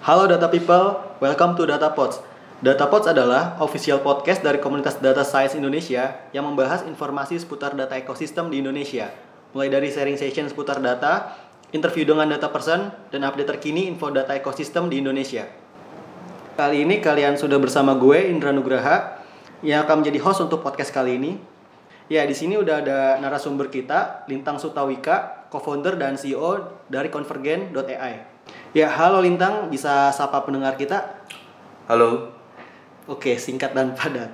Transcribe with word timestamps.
Halo 0.00 0.24
Data 0.24 0.48
People, 0.48 0.96
welcome 1.20 1.52
to 1.60 1.68
Data 1.68 1.92
Pods. 1.92 2.24
Data 2.64 2.88
Pods 2.88 3.12
adalah 3.12 3.60
official 3.60 4.00
podcast 4.00 4.40
dari 4.40 4.56
komunitas 4.56 4.96
Data 4.96 5.20
Science 5.20 5.52
Indonesia 5.52 6.24
yang 6.32 6.48
membahas 6.48 6.88
informasi 6.88 7.36
seputar 7.36 7.76
data 7.76 8.00
ekosistem 8.00 8.48
di 8.48 8.64
Indonesia. 8.64 9.12
Mulai 9.52 9.68
dari 9.68 9.92
sharing 9.92 10.16
session 10.16 10.48
seputar 10.48 10.80
data, 10.80 11.36
interview 11.76 12.08
dengan 12.08 12.32
data 12.32 12.48
person, 12.48 12.88
dan 13.12 13.28
update 13.28 13.52
terkini 13.52 13.92
info 13.92 14.08
data 14.08 14.32
ekosistem 14.32 14.88
di 14.88 15.04
Indonesia. 15.04 15.44
Kali 16.56 16.80
ini 16.80 17.04
kalian 17.04 17.36
sudah 17.36 17.60
bersama 17.60 17.92
gue 17.92 18.24
Indra 18.24 18.56
Nugraha 18.56 19.20
yang 19.60 19.84
akan 19.84 20.00
menjadi 20.00 20.16
host 20.24 20.40
untuk 20.40 20.64
podcast 20.64 20.96
kali 20.96 21.20
ini. 21.20 21.36
Ya, 22.08 22.24
di 22.24 22.32
sini 22.32 22.56
udah 22.56 22.80
ada 22.80 22.98
narasumber 23.20 23.68
kita, 23.68 24.24
Lintang 24.32 24.56
Sutawika, 24.56 25.44
co-founder 25.52 26.00
dan 26.00 26.16
CEO 26.16 26.80
dari 26.88 27.12
Convergen.ai. 27.12 28.29
Ya, 28.70 28.86
halo 28.86 29.18
Lintang, 29.18 29.66
bisa 29.66 30.14
sapa 30.14 30.46
pendengar 30.46 30.78
kita? 30.78 31.26
Halo, 31.90 32.30
Oke, 33.10 33.34
singkat 33.34 33.74
dan 33.74 33.90
padat. 33.98 34.30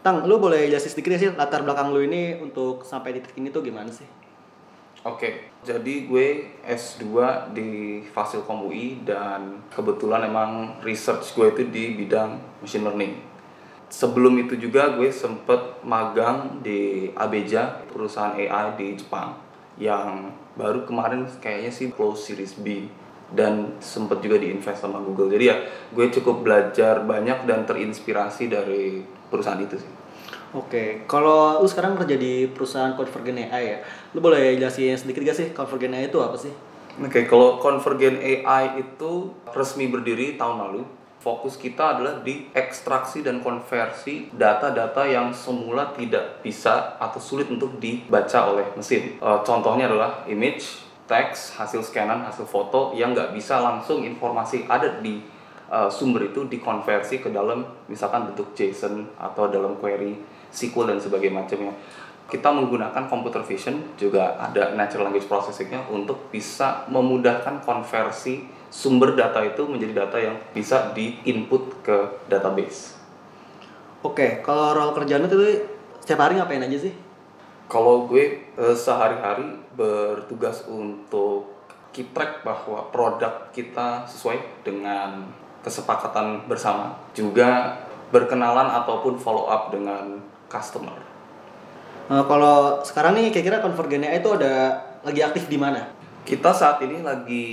Tang, 0.00 0.24
lu 0.24 0.40
boleh 0.40 0.72
jelasin 0.72 0.88
sedikit 0.96 1.12
sih 1.20 1.28
latar 1.36 1.60
belakang 1.60 1.92
lu 1.92 2.00
ini 2.08 2.40
untuk 2.40 2.80
sampai 2.88 3.12
di 3.12 3.20
titik 3.20 3.36
ini 3.36 3.52
tuh 3.52 3.60
gimana 3.60 3.92
sih? 3.92 4.08
oke. 5.04 5.52
Jadi 5.62 6.06
gue 6.10 6.26
S2 6.66 7.06
di 7.54 8.00
Fasilkom 8.10 8.66
UI 8.70 9.02
dan 9.06 9.62
kebetulan 9.70 10.26
emang 10.26 10.78
research 10.82 11.34
gue 11.34 11.52
itu 11.54 11.62
di 11.70 11.84
bidang 11.98 12.38
machine 12.62 12.82
learning. 12.86 13.14
Sebelum 13.92 14.40
itu 14.40 14.56
juga 14.56 14.96
gue 14.96 15.12
sempet 15.12 15.84
magang 15.84 16.64
di 16.64 17.12
Abeja, 17.12 17.84
perusahaan 17.92 18.32
AI 18.32 18.74
di 18.78 18.96
Jepang 18.96 19.36
yang 19.76 20.32
baru 20.56 20.88
kemarin 20.88 21.28
kayaknya 21.44 21.70
sih 21.70 21.92
close 21.92 22.32
series 22.32 22.56
B 22.56 22.88
dan 23.32 23.80
sempet 23.80 24.20
juga 24.20 24.36
diinvest 24.38 24.84
sama 24.84 25.00
Google. 25.00 25.32
Jadi 25.32 25.44
ya 25.48 25.56
gue 25.92 26.06
cukup 26.12 26.44
belajar 26.44 27.04
banyak 27.04 27.48
dan 27.48 27.64
terinspirasi 27.64 28.52
dari 28.52 29.02
perusahaan 29.32 29.60
itu 29.60 29.80
sih. 29.80 29.92
Oke, 30.52 31.08
kalau 31.08 31.64
lu 31.64 31.68
sekarang 31.68 31.96
kerja 31.96 32.20
di 32.20 32.44
perusahaan 32.52 32.92
Convergen 32.92 33.40
AI 33.48 33.64
ya, 33.72 33.78
lu 34.12 34.20
boleh 34.20 34.60
jelasin 34.60 35.00
sedikit 35.00 35.24
gak 35.24 35.36
sih 35.36 35.48
Convergen 35.56 35.96
AI 35.96 36.12
itu 36.12 36.20
apa 36.20 36.36
sih? 36.36 36.52
Oke, 37.00 37.24
kalau 37.24 37.56
Convergen 37.56 38.20
AI 38.20 38.84
itu 38.84 39.32
resmi 39.48 39.88
berdiri 39.88 40.36
tahun 40.36 40.60
lalu. 40.68 40.84
Fokus 41.22 41.54
kita 41.54 41.96
adalah 41.96 42.18
di 42.20 42.50
ekstraksi 42.50 43.22
dan 43.22 43.38
konversi 43.46 44.26
data-data 44.34 45.06
yang 45.06 45.30
semula 45.30 45.94
tidak 45.94 46.42
bisa 46.42 46.98
atau 46.98 47.22
sulit 47.22 47.46
untuk 47.46 47.78
dibaca 47.78 48.50
oleh 48.50 48.66
mesin. 48.74 49.22
Eh, 49.22 49.40
contohnya 49.46 49.86
adalah 49.86 50.26
image, 50.26 50.82
teks, 51.10 51.58
hasil 51.58 51.82
scanan, 51.82 52.22
hasil 52.24 52.46
foto 52.46 52.94
yang 52.94 53.12
nggak 53.12 53.34
bisa 53.34 53.58
langsung 53.58 54.02
informasi 54.02 54.66
ada 54.70 55.02
di 55.02 55.22
eh, 55.70 55.90
sumber 55.90 56.30
itu 56.30 56.46
dikonversi 56.46 57.22
ke 57.22 57.28
dalam 57.30 57.64
misalkan 57.90 58.30
bentuk 58.32 58.54
JSON 58.54 59.18
atau 59.18 59.50
dalam 59.50 59.78
query 59.78 60.16
SQL 60.52 60.92
dan 60.92 60.98
sebagainya 61.00 61.42
macamnya 61.42 61.74
kita 62.32 62.48
menggunakan 62.48 63.12
computer 63.12 63.44
vision 63.44 63.84
juga 64.00 64.40
ada 64.40 64.72
natural 64.72 65.12
language 65.12 65.28
processingnya 65.28 65.84
untuk 65.92 66.32
bisa 66.32 66.88
memudahkan 66.88 67.60
konversi 67.60 68.48
sumber 68.72 69.12
data 69.12 69.44
itu 69.44 69.68
menjadi 69.68 70.08
data 70.08 70.16
yang 70.16 70.36
bisa 70.56 70.96
di 70.96 71.20
input 71.28 71.84
ke 71.84 72.24
database. 72.32 72.96
Oke, 74.00 74.40
kalau 74.40 74.72
role 74.72 74.96
kerjaan 74.96 75.28
tuh 75.28 75.44
setiap 76.00 76.24
hari 76.24 76.40
ngapain 76.40 76.64
aja 76.64 76.88
sih? 76.88 76.96
Kalau 77.68 78.08
gue 78.08 78.40
eh, 78.40 78.76
sehari-hari 78.76 79.61
bertugas 79.76 80.64
untuk 80.68 81.52
keep 81.92 82.12
track 82.16 82.40
bahwa 82.44 82.88
produk 82.88 83.52
kita 83.52 84.08
sesuai 84.08 84.64
dengan 84.64 85.28
kesepakatan 85.62 86.48
bersama, 86.48 86.96
juga 87.14 87.78
berkenalan 88.10 88.68
ataupun 88.82 89.16
follow 89.20 89.48
up 89.48 89.70
dengan 89.70 90.20
customer. 90.48 90.96
Eh, 92.12 92.24
kalau 92.26 92.82
sekarang 92.82 93.16
nih 93.16 93.30
kira-kira 93.30 93.62
Convergen 93.62 94.04
AI 94.04 94.20
itu 94.20 94.30
ada 94.34 94.82
lagi 95.06 95.20
aktif 95.22 95.46
di 95.46 95.56
mana? 95.56 95.88
Kita 96.26 96.50
saat 96.50 96.82
ini 96.82 97.00
lagi 97.00 97.46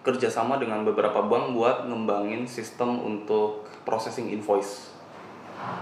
kerjasama 0.00 0.56
dengan 0.56 0.82
beberapa 0.82 1.20
bank 1.20 1.52
buat 1.52 1.76
ngembangin 1.84 2.48
sistem 2.48 2.98
untuk 3.04 3.68
processing 3.84 4.32
invoice. 4.32 4.88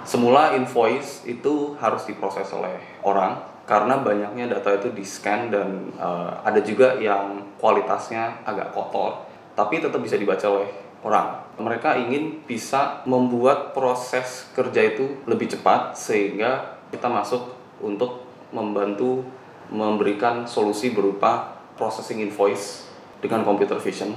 Semula 0.02 0.58
invoice 0.58 1.22
itu 1.24 1.78
harus 1.78 2.02
diproses 2.02 2.50
oleh 2.50 2.82
orang 3.06 3.38
karena 3.68 4.00
banyaknya 4.00 4.48
data 4.48 4.80
itu 4.80 4.88
di 4.96 5.04
scan 5.04 5.52
dan 5.52 5.92
eh, 5.92 6.30
ada 6.40 6.64
juga 6.64 6.96
yang 6.96 7.44
kualitasnya 7.60 8.40
agak 8.48 8.72
kotor 8.72 9.28
tapi 9.52 9.82
tetap 9.82 10.00
bisa 10.00 10.16
dibaca 10.16 10.46
oleh 10.48 10.70
orang. 11.02 11.42
Mereka 11.58 11.98
ingin 11.98 12.46
bisa 12.46 13.02
membuat 13.04 13.74
proses 13.74 14.46
kerja 14.54 14.94
itu 14.94 15.18
lebih 15.26 15.50
cepat 15.50 15.98
sehingga 15.98 16.78
kita 16.94 17.10
masuk 17.10 17.58
untuk 17.82 18.22
membantu 18.54 19.26
memberikan 19.68 20.48
solusi 20.48 20.94
berupa 20.94 21.58
processing 21.76 22.22
invoice 22.24 22.88
dengan 23.18 23.42
computer 23.42 23.76
vision 23.82 24.14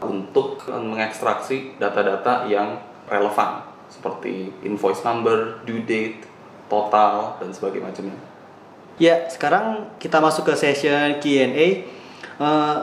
untuk 0.00 0.62
mengekstraksi 0.70 1.76
data-data 1.76 2.46
yang 2.46 2.78
relevan 3.10 3.66
seperti 3.90 4.54
invoice 4.64 5.04
number, 5.04 5.60
due 5.68 5.84
date, 5.84 6.24
total 6.70 7.36
dan 7.42 7.50
sebagainya. 7.52 8.33
Ya, 8.94 9.26
sekarang 9.26 9.90
kita 9.98 10.22
masuk 10.22 10.46
ke 10.46 10.54
session 10.54 11.18
Q&A. 11.18 11.82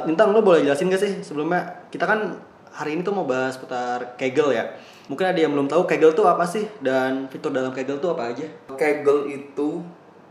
Lintang, 0.03 0.35
lu 0.35 0.43
boleh 0.43 0.67
jelasin 0.67 0.91
gak 0.91 0.99
sih 0.99 1.23
sebelumnya? 1.23 1.87
Kita 1.87 2.03
kan 2.03 2.35
hari 2.71 2.99
ini 2.99 3.01
tuh 3.03 3.15
mau 3.15 3.23
bahas 3.23 3.55
putar 3.55 4.19
Kaggle 4.19 4.51
ya. 4.51 4.67
Mungkin 5.07 5.27
ada 5.27 5.39
yang 5.39 5.55
belum 5.55 5.71
tahu 5.71 5.87
Kaggle 5.87 6.11
tuh 6.11 6.27
apa 6.27 6.43
sih 6.43 6.67
dan 6.83 7.31
fitur 7.31 7.55
dalam 7.55 7.71
Kaggle 7.71 7.99
tuh 8.03 8.11
apa 8.11 8.31
aja? 8.31 8.43
Kaggle 8.75 9.27
itu 9.31 9.79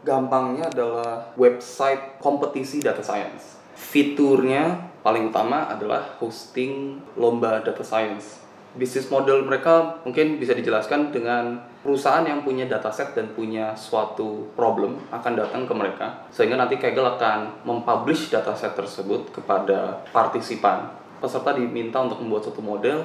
gampangnya 0.05 0.69
adalah 0.69 1.33
website 1.37 2.21
kompetisi 2.21 2.85
data 2.85 3.01
science. 3.01 3.57
Fiturnya 3.73 4.93
paling 5.01 5.33
utama 5.33 5.65
adalah 5.65 6.17
hosting 6.21 7.01
lomba 7.17 7.65
data 7.65 7.81
science. 7.81 8.41
Bisnis 8.71 9.11
model 9.11 9.43
mereka 9.43 9.99
mungkin 10.07 10.39
bisa 10.39 10.55
dijelaskan 10.55 11.11
dengan 11.11 11.59
perusahaan 11.83 12.23
yang 12.23 12.47
punya 12.47 12.71
dataset 12.71 13.19
dan 13.19 13.35
punya 13.35 13.75
suatu 13.75 14.47
problem 14.55 14.95
akan 15.11 15.33
datang 15.35 15.67
ke 15.67 15.75
mereka 15.75 16.07
sehingga 16.31 16.55
nanti 16.55 16.79
Kaggle 16.79 17.19
akan 17.19 17.67
mempublish 17.67 18.31
dataset 18.31 18.79
tersebut 18.79 19.35
kepada 19.35 20.07
partisipan. 20.15 20.87
Peserta 21.19 21.51
diminta 21.59 21.99
untuk 21.99 22.23
membuat 22.23 22.47
suatu 22.47 22.63
model 22.63 23.03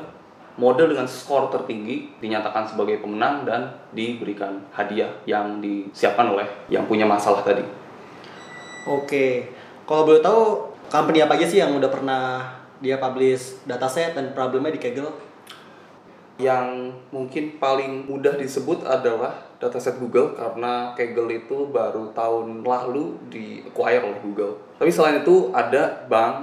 model 0.55 0.95
dengan 0.95 1.07
skor 1.09 1.51
tertinggi 1.51 2.15
dinyatakan 2.23 2.63
sebagai 2.69 3.03
pemenang 3.03 3.43
dan 3.43 3.75
diberikan 3.91 4.63
hadiah 4.71 5.11
yang 5.27 5.59
disiapkan 5.59 6.31
oleh 6.31 6.47
yang 6.71 6.87
punya 6.87 7.03
masalah 7.03 7.43
tadi. 7.43 7.63
Oke, 8.87 9.49
kalau 9.83 10.05
boleh 10.07 10.21
tahu 10.21 10.71
company 10.87 11.25
apa 11.25 11.35
aja 11.35 11.45
sih 11.49 11.59
yang 11.59 11.75
udah 11.75 11.89
pernah 11.89 12.53
dia 12.79 13.01
publish 13.01 13.65
dataset 13.65 14.13
dan 14.15 14.31
problemnya 14.31 14.71
di 14.71 14.79
Kaggle? 14.79 15.24
Yang 16.35 16.91
mungkin 17.15 17.55
paling 17.63 18.11
mudah 18.11 18.35
disebut 18.35 18.83
adalah 18.83 19.55
dataset 19.55 19.95
Google 20.03 20.35
karena 20.35 20.91
Kaggle 20.91 21.39
itu 21.39 21.71
baru 21.71 22.11
tahun 22.11 22.67
lalu 22.67 23.15
di 23.31 23.63
acquire 23.63 24.03
oleh 24.03 24.19
Google. 24.19 24.59
Tapi 24.75 24.91
selain 24.91 25.23
itu 25.23 25.55
ada 25.55 26.03
bank, 26.11 26.35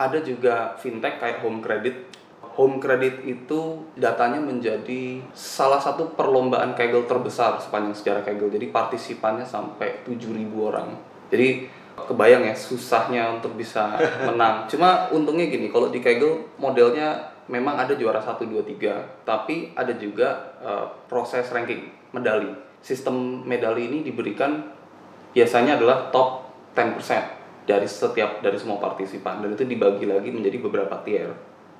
ada 0.00 0.24
juga 0.24 0.72
fintech 0.80 1.20
kayak 1.20 1.44
Home 1.44 1.60
Credit. 1.60 2.16
Home 2.56 2.80
Credit 2.80 3.28
itu 3.28 3.84
datanya 4.00 4.40
menjadi 4.40 5.20
salah 5.36 5.76
satu 5.76 6.16
perlombaan 6.16 6.72
Kaggle 6.72 7.04
terbesar 7.04 7.60
sepanjang 7.60 7.92
sejarah 7.92 8.24
Kaggle. 8.24 8.48
Jadi 8.48 8.72
partisipannya 8.72 9.44
sampai 9.44 10.00
7.000 10.08 10.48
orang. 10.56 10.96
Jadi 11.28 11.68
kebayang 11.96 12.48
ya 12.48 12.56
susahnya 12.56 13.36
untuk 13.36 13.52
bisa 13.60 14.00
menang. 14.24 14.64
Cuma 14.64 15.12
untungnya 15.12 15.52
gini, 15.52 15.68
kalau 15.68 15.92
di 15.92 16.00
Kaggle 16.00 16.56
modelnya 16.56 17.35
memang 17.46 17.78
ada 17.78 17.94
juara 17.94 18.18
1 18.18 18.42
2 18.42 18.62
3, 18.66 19.26
tapi 19.26 19.70
ada 19.78 19.94
juga 19.94 20.58
uh, 20.58 20.86
proses 21.06 21.46
ranking 21.54 21.90
medali. 22.10 22.50
Sistem 22.82 23.42
medali 23.46 23.86
ini 23.90 23.98
diberikan 24.02 24.66
biasanya 25.30 25.78
adalah 25.78 26.10
top 26.10 26.46
10% 26.74 27.66
dari 27.66 27.86
setiap 27.90 28.42
dari 28.42 28.56
semua 28.58 28.78
partisipan 28.78 29.42
dan 29.42 29.58
itu 29.58 29.66
dibagi 29.66 30.06
lagi 30.06 30.30
menjadi 30.30 30.58
beberapa 30.62 30.96
tier. 31.02 31.34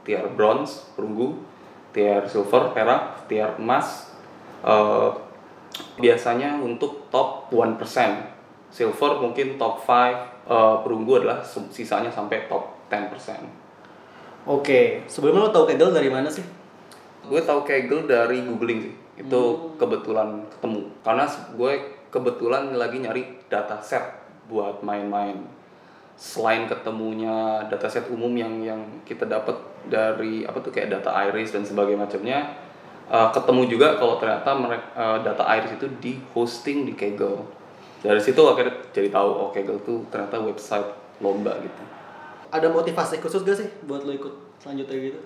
Tier 0.07 0.23
bronze, 0.35 0.87
perunggu, 0.95 1.35
tier 1.91 2.23
silver, 2.31 2.71
perak, 2.71 3.27
tier 3.27 3.59
emas. 3.59 4.15
Uh, 4.63 5.11
biasanya 5.99 6.59
untuk 6.63 7.11
top 7.11 7.51
1%. 7.51 7.79
Silver 8.71 9.23
mungkin 9.23 9.59
top 9.59 9.83
5, 9.83 10.47
uh, 10.47 10.83
perunggu 10.83 11.23
adalah 11.23 11.43
sisanya 11.47 12.11
sampai 12.11 12.47
top 12.47 12.87
10%. 12.91 13.66
Oke, 14.47 15.03
sebelumnya 15.11 15.47
lo 15.47 15.51
tahu 15.51 15.67
Kaggle 15.67 15.91
dari 15.91 16.07
mana 16.07 16.31
sih? 16.31 16.47
Gue 17.27 17.43
tahu 17.43 17.67
Kaggle 17.67 18.07
dari 18.07 18.47
googling 18.47 18.79
sih. 18.79 18.95
Itu 19.19 19.75
kebetulan 19.75 20.47
ketemu. 20.55 20.87
Karena 21.03 21.27
gue 21.27 21.73
kebetulan 22.15 22.71
lagi 22.79 23.03
nyari 23.03 23.43
data 23.51 23.83
set 23.83 24.03
buat 24.47 24.87
main-main. 24.87 25.59
selain 26.17 26.65
ketemunya 26.65 27.61
dataset 27.69 28.09
umum 28.09 28.33
yang 28.33 28.65
yang 28.65 28.81
kita 29.05 29.29
dapat 29.29 29.53
dari 29.85 30.49
apa 30.49 30.65
tuh 30.65 30.73
kayak 30.73 30.89
data 30.89 31.13
iris 31.29 31.53
dan 31.53 31.61
sebagainya 31.61 32.09
macamnya 32.09 32.57
uh, 33.13 33.29
ketemu 33.37 33.69
juga 33.69 34.01
kalau 34.01 34.17
ternyata 34.17 34.49
mereka 34.57 34.87
uh, 34.97 35.19
data 35.21 35.45
iris 35.45 35.77
itu 35.77 35.87
di 36.01 36.17
hosting 36.33 36.89
di 36.89 36.97
Kaggle 36.97 37.45
dari 38.01 38.17
situ 38.17 38.41
akhirnya 38.49 38.81
jadi 38.97 39.13
tahu 39.13 39.29
oh 39.29 39.49
Kaggle 39.53 39.77
tuh 39.85 40.09
ternyata 40.09 40.41
website 40.41 40.89
lomba 41.21 41.53
gitu 41.61 41.83
ada 42.51 42.69
motivasi 42.71 43.19
khusus 43.21 43.43
gak 43.43 43.59
sih 43.59 43.69
buat 43.85 44.03
lo 44.03 44.13
ikut 44.15 44.35
selanjutnya 44.63 45.13
gitu? 45.13 45.21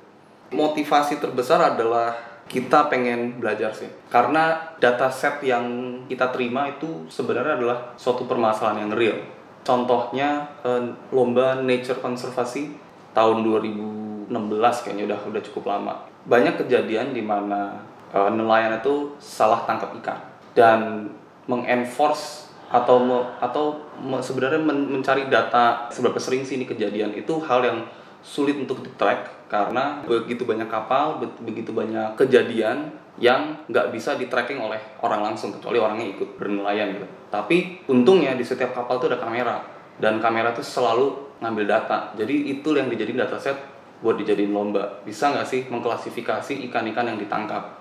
Motivasi 0.50 1.22
terbesar 1.22 1.62
adalah 1.62 2.12
kita 2.50 2.90
pengen 2.90 3.38
belajar 3.38 3.70
sih. 3.70 3.86
Karena 4.10 4.58
dataset 4.82 5.38
yang 5.46 5.64
kita 6.10 6.34
terima 6.34 6.66
itu 6.66 7.06
sebenarnya 7.06 7.62
adalah 7.62 7.78
suatu 7.94 8.26
permasalahan 8.26 8.90
yang 8.90 8.92
real. 8.98 9.18
Contohnya 9.62 10.50
eh, 10.66 10.82
lomba 11.14 11.62
nature 11.62 12.02
konservasi 12.02 12.74
tahun 13.14 13.46
2016 13.46 14.34
kayaknya 14.82 15.14
udah 15.14 15.20
udah 15.30 15.42
cukup 15.46 15.70
lama. 15.70 15.94
Banyak 16.26 16.58
kejadian 16.66 17.14
di 17.14 17.22
mana 17.22 17.78
eh, 18.10 18.30
nelayan 18.34 18.82
itu 18.82 19.14
salah 19.22 19.62
tangkap 19.62 19.94
ikan 20.02 20.18
dan 20.58 21.06
mengenforce 21.46 22.49
atau 22.70 23.02
me, 23.02 23.18
atau 23.42 23.82
me, 23.98 24.22
sebenarnya 24.22 24.62
men, 24.62 24.86
mencari 24.94 25.26
data 25.26 25.90
seberapa 25.90 26.22
sering 26.22 26.46
sih 26.46 26.54
ini 26.54 26.70
kejadian 26.70 27.10
itu 27.18 27.42
hal 27.42 27.66
yang 27.66 27.82
sulit 28.22 28.54
untuk 28.54 28.86
di 28.86 28.90
track 28.94 29.50
karena 29.50 30.06
begitu 30.06 30.46
banyak 30.46 30.70
kapal, 30.70 31.18
begitu 31.42 31.74
banyak 31.74 32.14
kejadian 32.14 32.94
yang 33.18 33.58
nggak 33.66 33.90
bisa 33.90 34.14
di 34.14 34.30
tracking 34.30 34.62
oleh 34.62 34.78
orang 35.02 35.20
langsung 35.26 35.50
kecuali 35.50 35.82
orangnya 35.82 36.14
ikut 36.14 36.38
bernelayan 36.38 36.94
gitu. 36.94 37.06
Tapi 37.28 37.84
untungnya 37.90 38.38
di 38.38 38.46
setiap 38.46 38.70
kapal 38.72 39.02
itu 39.02 39.10
ada 39.10 39.18
kamera 39.18 39.60
dan 39.98 40.22
kamera 40.22 40.54
itu 40.54 40.62
selalu 40.62 41.36
ngambil 41.42 41.64
data. 41.66 42.14
Jadi 42.14 42.54
itu 42.54 42.72
yang 42.72 42.86
dijadiin 42.86 43.18
dataset 43.18 43.58
buat 44.00 44.16
dijadiin 44.16 44.54
lomba. 44.54 45.02
Bisa 45.04 45.34
nggak 45.34 45.48
sih 45.48 45.66
mengklasifikasi 45.68 46.70
ikan-ikan 46.70 47.04
yang 47.10 47.18
ditangkap? 47.20 47.80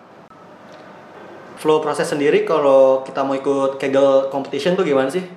Flow 1.60 1.84
proses 1.84 2.08
sendiri 2.08 2.48
kalau 2.48 3.04
kita 3.04 3.20
mau 3.20 3.36
ikut 3.36 3.76
Kegel 3.76 4.32
competition 4.32 4.80
tuh 4.80 4.88
gimana 4.88 5.12
sih? 5.12 5.28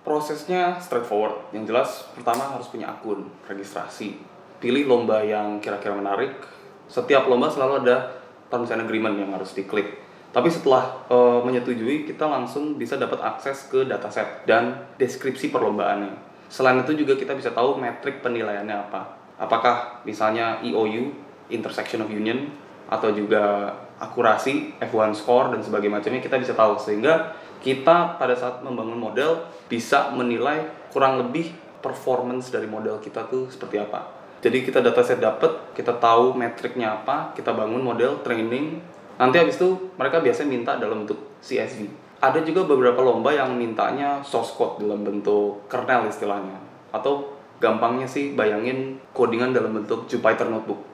Prosesnya 0.00 0.80
straightforward. 0.80 1.52
Yang 1.52 1.64
jelas 1.68 1.88
pertama 2.16 2.48
harus 2.56 2.72
punya 2.72 2.88
akun 2.88 3.28
registrasi. 3.44 4.16
Pilih 4.64 4.88
lomba 4.88 5.20
yang 5.20 5.60
kira-kira 5.60 5.92
menarik. 5.92 6.40
Setiap 6.88 7.28
lomba 7.28 7.52
selalu 7.52 7.84
ada 7.84 8.16
terms 8.48 8.72
and 8.72 8.88
agreement 8.88 9.12
yang 9.20 9.28
harus 9.36 9.52
diklik. 9.52 10.00
Tapi 10.32 10.48
setelah 10.48 11.04
e, 11.12 11.16
menyetujui, 11.44 12.08
kita 12.08 12.24
langsung 12.24 12.80
bisa 12.80 12.96
dapat 12.96 13.20
akses 13.20 13.68
ke 13.68 13.84
dataset 13.84 14.48
dan 14.48 14.88
deskripsi 14.96 15.52
perlombaannya. 15.52 16.16
Selain 16.48 16.80
itu 16.80 16.96
juga 17.04 17.12
kita 17.20 17.36
bisa 17.36 17.52
tahu 17.52 17.76
metrik 17.76 18.24
penilaiannya 18.24 18.88
apa. 18.88 19.20
Apakah 19.36 20.00
misalnya 20.08 20.64
EOU, 20.64 21.12
intersection 21.52 22.00
of 22.00 22.08
union, 22.08 22.48
atau 22.88 23.12
juga 23.12 23.68
akurasi, 24.02 24.74
F1 24.82 25.14
score, 25.14 25.54
dan 25.54 25.62
sebagainya 25.62 26.02
macamnya 26.02 26.18
kita 26.18 26.42
bisa 26.42 26.58
tahu. 26.58 26.74
Sehingga 26.74 27.38
kita 27.62 28.18
pada 28.18 28.34
saat 28.34 28.58
membangun 28.66 28.98
model 28.98 29.46
bisa 29.70 30.10
menilai 30.10 30.66
kurang 30.90 31.22
lebih 31.22 31.54
performance 31.78 32.50
dari 32.50 32.66
model 32.66 32.98
kita 32.98 33.30
tuh 33.30 33.46
seperti 33.46 33.78
apa. 33.78 34.22
Jadi 34.42 34.66
kita 34.66 34.82
dataset 34.82 35.22
dapat, 35.22 35.70
kita 35.70 36.02
tahu 36.02 36.34
metriknya 36.34 36.98
apa, 36.98 37.30
kita 37.38 37.54
bangun 37.54 37.78
model 37.78 38.18
training. 38.26 38.82
Nanti 39.14 39.38
habis 39.38 39.54
itu 39.54 39.94
mereka 39.94 40.18
biasanya 40.18 40.48
minta 40.50 40.72
dalam 40.74 41.06
bentuk 41.06 41.38
CSV. 41.38 41.86
Ada 42.18 42.42
juga 42.42 42.66
beberapa 42.66 42.98
lomba 43.02 43.30
yang 43.30 43.54
mintanya 43.54 44.18
source 44.26 44.54
code 44.58 44.82
dalam 44.82 45.06
bentuk 45.06 45.62
kernel 45.70 46.10
istilahnya. 46.10 46.58
Atau 46.90 47.38
gampangnya 47.62 48.10
sih 48.10 48.34
bayangin 48.34 48.98
codingan 49.14 49.54
dalam 49.54 49.78
bentuk 49.78 50.10
Jupyter 50.10 50.50
Notebook. 50.50 50.91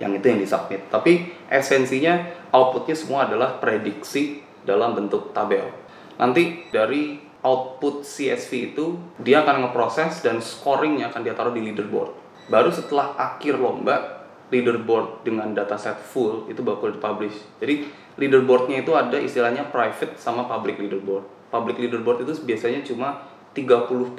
Yang 0.00 0.12
itu 0.18 0.26
yang 0.32 0.40
disubmit. 0.40 0.82
Tapi 0.88 1.12
esensinya 1.52 2.24
outputnya 2.50 2.96
semua 2.96 3.28
adalah 3.28 3.60
prediksi 3.60 4.40
dalam 4.64 4.96
bentuk 4.96 5.36
tabel. 5.36 5.68
Nanti 6.16 6.68
dari 6.72 7.20
output 7.40 8.04
CSV 8.04 8.50
itu 8.72 8.96
dia 9.20 9.44
akan 9.44 9.68
ngeproses 9.68 10.20
dan 10.20 10.40
scoringnya 10.40 11.12
akan 11.12 11.20
dia 11.24 11.36
taruh 11.36 11.52
di 11.52 11.64
leaderboard. 11.64 12.12
Baru 12.48 12.68
setelah 12.68 13.16
akhir 13.16 13.56
lomba 13.56 14.26
leaderboard 14.50 15.22
dengan 15.22 15.54
dataset 15.54 15.96
full 15.96 16.50
itu 16.50 16.60
bakal 16.60 16.92
dipublish. 16.92 17.38
Jadi 17.62 17.88
leaderboardnya 18.20 18.82
itu 18.82 18.92
ada 18.92 19.16
istilahnya 19.16 19.70
private 19.70 20.18
sama 20.20 20.44
public 20.44 20.76
leaderboard. 20.76 21.24
Public 21.48 21.80
leaderboard 21.80 22.26
itu 22.26 22.34
biasanya 22.44 22.82
cuma 22.84 23.24
30% 23.54 24.14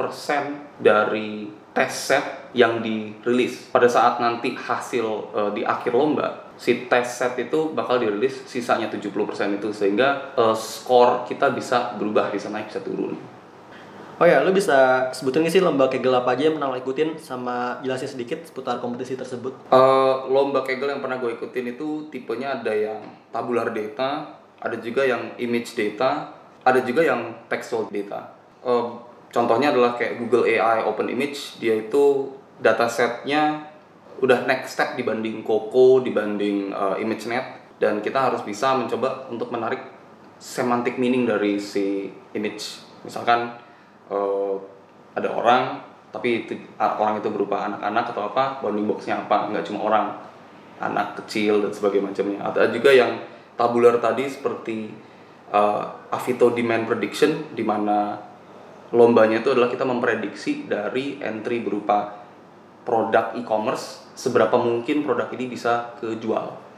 dari 0.82 1.48
test 1.72 2.12
set 2.12 2.26
yang 2.52 2.84
dirilis 2.84 3.72
pada 3.72 3.88
saat 3.88 4.20
nanti 4.20 4.52
hasil 4.56 5.06
uh, 5.32 5.52
di 5.56 5.64
akhir 5.64 5.96
lomba 5.96 6.52
si 6.60 6.86
test 6.86 7.18
set 7.18 7.34
itu 7.40 7.72
bakal 7.74 7.98
dirilis 7.98 8.44
sisanya 8.46 8.92
70% 8.92 9.08
itu 9.58 9.70
sehingga 9.74 10.36
uh, 10.38 10.54
skor 10.54 11.26
kita 11.26 11.50
bisa 11.56 11.96
berubah 11.98 12.30
bisa 12.30 12.52
naik 12.54 12.70
bisa 12.70 12.84
turun 12.84 13.16
Oh 14.22 14.30
ya, 14.30 14.38
lu 14.46 14.54
bisa 14.54 15.10
sebutin 15.18 15.50
sih 15.50 15.58
lomba 15.58 15.90
kegel 15.90 16.14
apa 16.14 16.38
aja 16.38 16.46
yang 16.46 16.62
pernah 16.62 16.70
lo 16.70 16.78
ikutin 16.78 17.18
sama 17.18 17.82
jelasin 17.82 18.06
sedikit 18.06 18.46
seputar 18.46 18.78
kompetisi 18.78 19.18
tersebut? 19.18 19.74
Uh, 19.74 20.30
lomba 20.30 20.62
kegel 20.62 20.94
yang 20.94 21.02
pernah 21.02 21.18
gue 21.18 21.34
ikutin 21.42 21.74
itu 21.74 22.06
tipenya 22.14 22.62
ada 22.62 22.70
yang 22.70 23.02
tabular 23.34 23.74
data, 23.74 24.38
ada 24.62 24.78
juga 24.78 25.10
yang 25.10 25.34
image 25.42 25.74
data, 25.74 26.38
ada 26.62 26.86
juga 26.86 27.02
yang 27.02 27.34
textual 27.50 27.90
data. 27.90 28.30
Uh, 28.62 28.94
contohnya 29.34 29.74
adalah 29.74 29.98
kayak 29.98 30.22
Google 30.22 30.46
AI 30.46 30.86
Open 30.86 31.10
Image, 31.10 31.58
dia 31.58 31.82
itu 31.82 32.30
datasetnya 32.62 33.68
udah 34.22 34.46
next 34.46 34.78
step 34.78 34.94
dibanding 34.94 35.42
Coco, 35.42 36.00
dibanding 36.06 36.70
uh, 36.72 36.94
ImageNet, 37.02 37.78
dan 37.82 38.00
kita 38.06 38.30
harus 38.30 38.46
bisa 38.46 38.78
mencoba 38.78 39.26
untuk 39.34 39.50
menarik 39.50 39.82
semantic 40.38 41.02
meaning 41.02 41.26
dari 41.26 41.58
si 41.58 42.14
image. 42.38 42.86
Misalkan 43.02 43.58
uh, 44.14 44.56
ada 45.18 45.30
orang 45.34 45.82
tapi 46.12 46.46
itu, 46.46 46.54
orang 46.78 47.24
itu 47.24 47.32
berupa 47.32 47.66
anak-anak 47.66 48.06
atau 48.12 48.24
apa 48.30 48.60
bounding 48.60 48.86
boxnya 48.86 49.26
apa 49.26 49.50
nggak 49.50 49.66
cuma 49.66 49.90
orang. 49.90 50.08
Anak 50.82 51.14
kecil 51.14 51.62
dan 51.62 51.70
sebagainya 51.70 52.10
macamnya. 52.10 52.40
Ada 52.42 52.74
juga 52.74 52.90
yang 52.90 53.22
tabular 53.54 54.02
tadi 54.02 54.26
seperti 54.26 54.90
uh, 55.54 56.10
Avito 56.10 56.50
demand 56.58 56.90
prediction 56.90 57.54
di 57.54 57.62
mana 57.62 58.18
lombanya 58.90 59.46
itu 59.46 59.54
adalah 59.54 59.70
kita 59.70 59.86
memprediksi 59.86 60.66
dari 60.66 61.22
entry 61.22 61.62
berupa 61.62 62.21
produk 62.84 63.38
e-commerce 63.38 64.06
seberapa 64.18 64.58
mungkin 64.58 65.06
produk 65.06 65.30
ini 65.34 65.50
bisa 65.50 65.94
kejual 66.02 66.72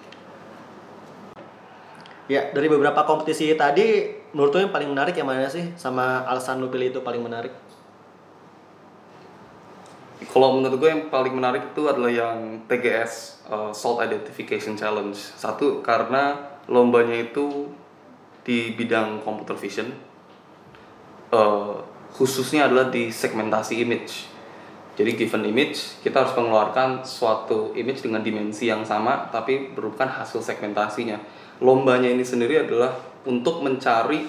Ya, 2.32 2.56
dari 2.56 2.72
beberapa 2.72 3.04
kompetisi 3.04 3.52
tadi, 3.60 4.08
menurut 4.32 4.56
yang 4.56 4.72
paling 4.72 4.96
menarik 4.96 5.12
yang 5.20 5.28
mana 5.28 5.52
sih? 5.52 5.76
Sama 5.76 6.24
alasan 6.24 6.64
lo 6.64 6.72
pilih 6.72 6.96
itu 6.96 7.04
paling 7.04 7.20
menarik? 7.20 7.52
Kalau 10.32 10.56
menurut 10.56 10.80
gue 10.80 10.88
yang 10.88 11.12
paling 11.12 11.36
menarik 11.36 11.76
itu 11.76 11.84
adalah 11.84 12.08
yang 12.08 12.64
TGS 12.72 13.44
uh, 13.52 13.72
Salt 13.76 14.00
Identification 14.00 14.80
Challenge. 14.80 15.14
Satu 15.14 15.84
karena 15.84 16.40
lombanya 16.72 17.28
itu 17.28 17.68
di 18.48 18.72
bidang 18.72 19.20
computer 19.28 19.60
vision, 19.60 19.92
uh, 21.36 21.76
khususnya 22.16 22.72
adalah 22.72 22.88
di 22.88 23.12
segmentasi 23.12 23.84
image. 23.84 24.33
Jadi 24.94 25.18
given 25.18 25.50
image, 25.50 25.98
kita 26.06 26.22
harus 26.22 26.38
mengeluarkan 26.38 27.02
suatu 27.02 27.74
image 27.74 28.06
dengan 28.06 28.22
dimensi 28.22 28.70
yang 28.70 28.86
sama, 28.86 29.26
tapi 29.34 29.74
merupakan 29.74 30.06
hasil 30.06 30.46
segmentasinya 30.46 31.18
lombanya 31.64 32.12
ini 32.12 32.28
sendiri 32.28 32.68
adalah 32.68 32.92
untuk 33.24 33.64
mencari 33.64 34.26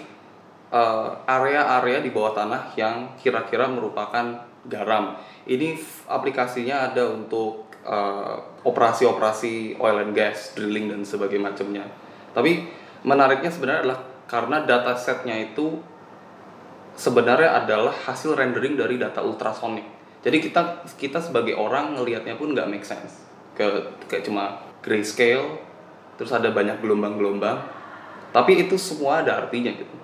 eh, 0.71 1.09
area-area 1.27 1.99
uh, 1.99 2.05
di 2.05 2.11
bawah 2.15 2.33
tanah 2.35 2.63
yang 2.79 3.19
kira-kira 3.19 3.67
merupakan 3.71 4.45
garam. 4.65 5.19
Ini 5.45 5.77
aplikasinya 6.09 6.89
ada 6.89 7.05
untuk 7.13 7.69
uh, 7.85 8.65
operasi-operasi 8.65 9.77
oil 9.77 10.01
and 10.01 10.17
gas, 10.17 10.57
drilling 10.57 10.89
dan 10.89 11.05
sebagainya 11.05 11.53
macamnya. 11.53 11.85
Tapi 12.33 12.65
menariknya 13.05 13.53
sebenarnya 13.53 13.81
adalah 13.85 14.01
karena 14.25 14.65
datasetnya 14.65 15.37
itu 15.53 15.85
sebenarnya 16.97 17.61
adalah 17.61 17.93
hasil 17.93 18.33
rendering 18.33 18.81
dari 18.81 18.97
data 18.97 19.21
ultrasonic. 19.21 19.94
Jadi 20.25 20.41
kita 20.41 20.89
kita 20.97 21.21
sebagai 21.21 21.53
orang 21.53 21.93
ngelihatnya 22.01 22.41
pun 22.41 22.57
nggak 22.57 22.69
make 22.73 22.89
sense. 22.89 23.21
Ke 23.53 23.93
kayak 24.09 24.25
cuma 24.25 24.57
grayscale 24.81 25.61
terus 26.17 26.33
ada 26.33 26.49
banyak 26.49 26.81
gelombang-gelombang. 26.81 27.61
Tapi 28.33 28.67
itu 28.67 28.81
semua 28.81 29.21
ada 29.21 29.45
artinya 29.45 29.71
gitu. 29.77 29.95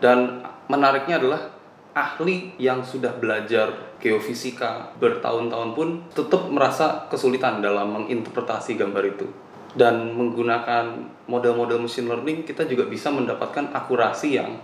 Dan 0.00 0.40
menariknya 0.72 1.20
adalah 1.20 1.52
ahli 1.92 2.56
yang 2.56 2.80
sudah 2.80 3.12
belajar 3.20 3.92
geofisika 4.00 4.94
bertahun-tahun 4.96 5.70
pun 5.76 5.88
tetap 6.16 6.48
merasa 6.48 7.04
kesulitan 7.12 7.60
dalam 7.60 7.92
menginterpretasi 7.92 8.80
gambar 8.80 9.04
itu. 9.04 9.28
Dan 9.76 10.16
menggunakan 10.16 11.12
model-model 11.28 11.84
machine 11.84 12.08
learning 12.08 12.48
kita 12.48 12.64
juga 12.64 12.88
bisa 12.88 13.12
mendapatkan 13.12 13.68
akurasi 13.76 14.40
yang 14.40 14.56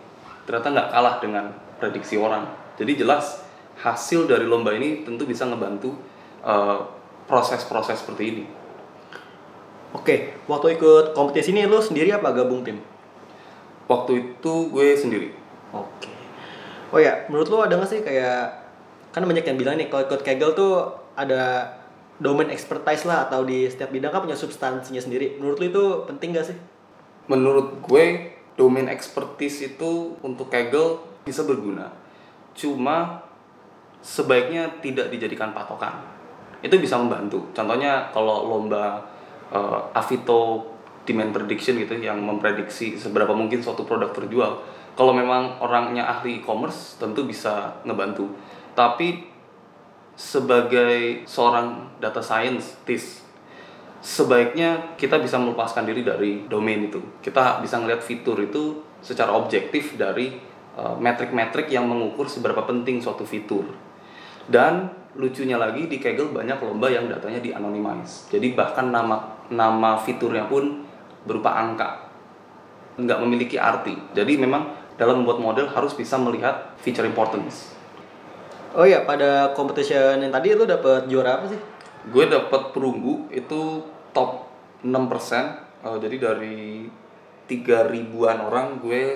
ternyata 0.48 0.72
nggak 0.72 0.88
kalah 0.88 1.16
dengan 1.20 1.44
prediksi 1.76 2.16
orang. 2.16 2.48
Jadi 2.80 3.04
jelas 3.04 3.43
hasil 3.84 4.24
dari 4.24 4.48
lomba 4.48 4.72
ini 4.72 5.04
tentu 5.04 5.28
bisa 5.28 5.44
ngebantu 5.44 5.92
uh, 6.40 6.88
proses-proses 7.28 8.00
seperti 8.00 8.24
ini. 8.32 8.44
Oke, 9.92 10.40
waktu 10.48 10.80
ikut 10.80 11.12
kompetisi 11.12 11.52
ini 11.52 11.68
lu 11.68 11.78
sendiri 11.78 12.10
apa 12.10 12.32
gabung 12.32 12.64
tim? 12.64 12.80
Waktu 13.84 14.12
itu 14.40 14.72
gue 14.72 14.96
sendiri. 14.96 15.28
Oke. 15.70 16.08
Oh 16.90 16.98
ya, 16.98 17.28
menurut 17.28 17.46
lu 17.52 17.60
ada 17.60 17.76
nggak 17.76 17.90
sih 17.92 18.00
kayak 18.00 18.64
kan 19.12 19.22
banyak 19.22 19.46
yang 19.46 19.58
bilang 19.60 19.76
nih 19.78 19.86
kalau 19.92 20.08
ikut 20.08 20.26
Kegel 20.26 20.56
tuh 20.56 20.90
ada 21.14 21.70
domain 22.18 22.50
expertise 22.50 23.06
lah 23.06 23.26
atau 23.26 23.42
di 23.42 23.66
setiap 23.66 23.90
bidang 23.90 24.10
kan 24.10 24.22
punya 24.24 24.38
substansinya 24.38 25.02
sendiri. 25.02 25.38
Menurut 25.38 25.58
lu 25.62 25.66
itu 25.70 25.84
penting 26.10 26.34
gak 26.34 26.46
sih? 26.50 26.56
Menurut 27.26 27.82
gue 27.82 28.34
domain 28.54 28.86
expertise 28.86 29.74
itu 29.74 30.14
untuk 30.22 30.50
Kegel 30.50 31.02
bisa 31.26 31.42
berguna. 31.42 31.90
Cuma 32.54 33.23
sebaiknya 34.04 34.68
tidak 34.84 35.08
dijadikan 35.08 35.56
patokan. 35.56 35.96
Itu 36.60 36.76
bisa 36.76 37.00
membantu. 37.00 37.48
Contohnya 37.56 38.12
kalau 38.12 38.44
lomba 38.44 39.00
uh, 39.48 39.80
Avito 39.96 40.68
demand 41.08 41.32
prediction 41.32 41.80
gitu 41.80 41.96
yang 42.00 42.20
memprediksi 42.20 43.00
seberapa 43.00 43.32
mungkin 43.32 43.64
suatu 43.64 43.88
produk 43.88 44.12
terjual. 44.12 44.60
Kalau 44.94 45.16
memang 45.16 45.58
orangnya 45.58 46.04
ahli 46.04 46.44
e-commerce 46.44 47.00
tentu 47.00 47.24
bisa 47.24 47.80
ngebantu. 47.88 48.28
Tapi 48.76 49.24
sebagai 50.14 51.26
seorang 51.26 51.98
data 51.98 52.22
scientist 52.22 53.26
sebaiknya 54.04 54.94
kita 55.00 55.18
bisa 55.18 55.40
melepaskan 55.40 55.88
diri 55.88 56.04
dari 56.04 56.44
domain 56.46 56.86
itu. 56.86 57.00
Kita 57.24 57.58
bisa 57.64 57.80
ngelihat 57.80 58.04
fitur 58.04 58.36
itu 58.38 58.84
secara 59.00 59.32
objektif 59.32 59.96
dari 59.96 60.36
uh, 60.76 60.96
metrik-metrik 61.00 61.72
yang 61.72 61.88
mengukur 61.88 62.28
seberapa 62.28 62.62
penting 62.68 63.00
suatu 63.00 63.24
fitur. 63.26 63.64
Dan 64.48 64.90
lucunya 65.14 65.56
lagi 65.56 65.86
di 65.86 66.02
Kaggle 66.02 66.34
banyak 66.34 66.58
lomba 66.58 66.90
yang 66.90 67.06
datanya 67.06 67.38
di 67.38 67.54
anonymize. 67.54 68.28
Jadi 68.28 68.52
bahkan 68.52 68.90
nama 68.90 69.38
nama 69.48 69.96
fiturnya 70.00 70.50
pun 70.50 70.84
berupa 71.24 71.54
angka. 71.54 72.10
Nggak 72.98 73.18
memiliki 73.22 73.56
arti. 73.56 73.94
Jadi 74.12 74.38
memang 74.38 74.70
dalam 74.94 75.22
membuat 75.22 75.42
model 75.42 75.66
harus 75.70 75.94
bisa 75.94 76.18
melihat 76.18 76.74
feature 76.78 77.06
importance. 77.06 77.74
Oh 78.74 78.82
iya, 78.82 79.06
pada 79.06 79.54
competition 79.54 80.18
yang 80.18 80.34
tadi 80.34 80.50
lu 80.54 80.66
dapet 80.66 81.06
juara 81.06 81.38
apa 81.38 81.46
sih? 81.46 81.60
Gue 82.10 82.26
dapet 82.26 82.74
perunggu 82.74 83.30
itu 83.30 83.86
top 84.10 84.50
6% 84.82 84.90
uh, 85.84 85.98
jadi 86.00 86.16
dari 86.32 86.88
3 87.46 87.92
ribuan 87.92 88.40
orang 88.40 88.80
gue 88.80 89.14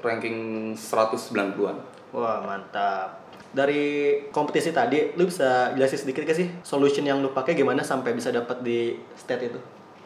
ranking 0.00 0.72
190-an. 0.74 1.76
Wah, 2.10 2.40
mantap. 2.42 3.19
Dari 3.50 4.14
kompetisi 4.30 4.70
tadi, 4.70 5.10
lu 5.18 5.26
bisa 5.26 5.74
jelasin 5.74 6.06
sedikit 6.06 6.22
gak 6.22 6.38
sih 6.38 6.46
solution 6.62 7.02
yang 7.02 7.18
lu 7.18 7.34
pakai 7.34 7.58
gimana 7.58 7.82
sampai 7.82 8.14
bisa 8.14 8.30
dapat 8.30 8.62
di 8.62 8.94
state 9.18 9.50
itu? 9.50 9.58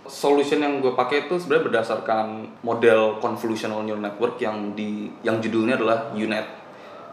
Solution 0.09 0.65
yang 0.65 0.81
gue 0.81 0.97
pakai 0.97 1.29
itu 1.29 1.37
sebenarnya 1.37 1.65
berdasarkan 1.69 2.27
model 2.65 3.21
convolutional 3.21 3.85
neural 3.85 4.01
network 4.01 4.41
yang 4.41 4.73
di 4.73 5.13
yang 5.21 5.45
judulnya 5.45 5.77
adalah 5.77 6.13
UNET. 6.17 6.45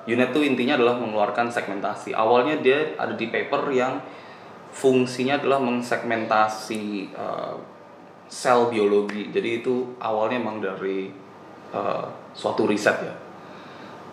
UNET 0.08 0.32
itu 0.32 0.42
intinya 0.48 0.80
adalah 0.80 0.96
mengeluarkan 1.00 1.52
segmentasi. 1.52 2.16
Awalnya 2.16 2.64
dia 2.64 2.96
ada 2.96 3.16
di 3.16 3.28
paper 3.28 3.68
yang 3.72 4.00
fungsinya 4.72 5.36
adalah 5.36 5.60
mengsegmentasi 5.60 7.12
uh, 7.12 7.60
sel 8.32 8.72
biologi. 8.72 9.28
Jadi 9.36 9.60
itu 9.60 10.00
awalnya 10.00 10.40
emang 10.40 10.64
dari 10.64 11.12
uh, 11.76 12.08
suatu 12.32 12.64
riset 12.64 13.04
ya. 13.04 13.16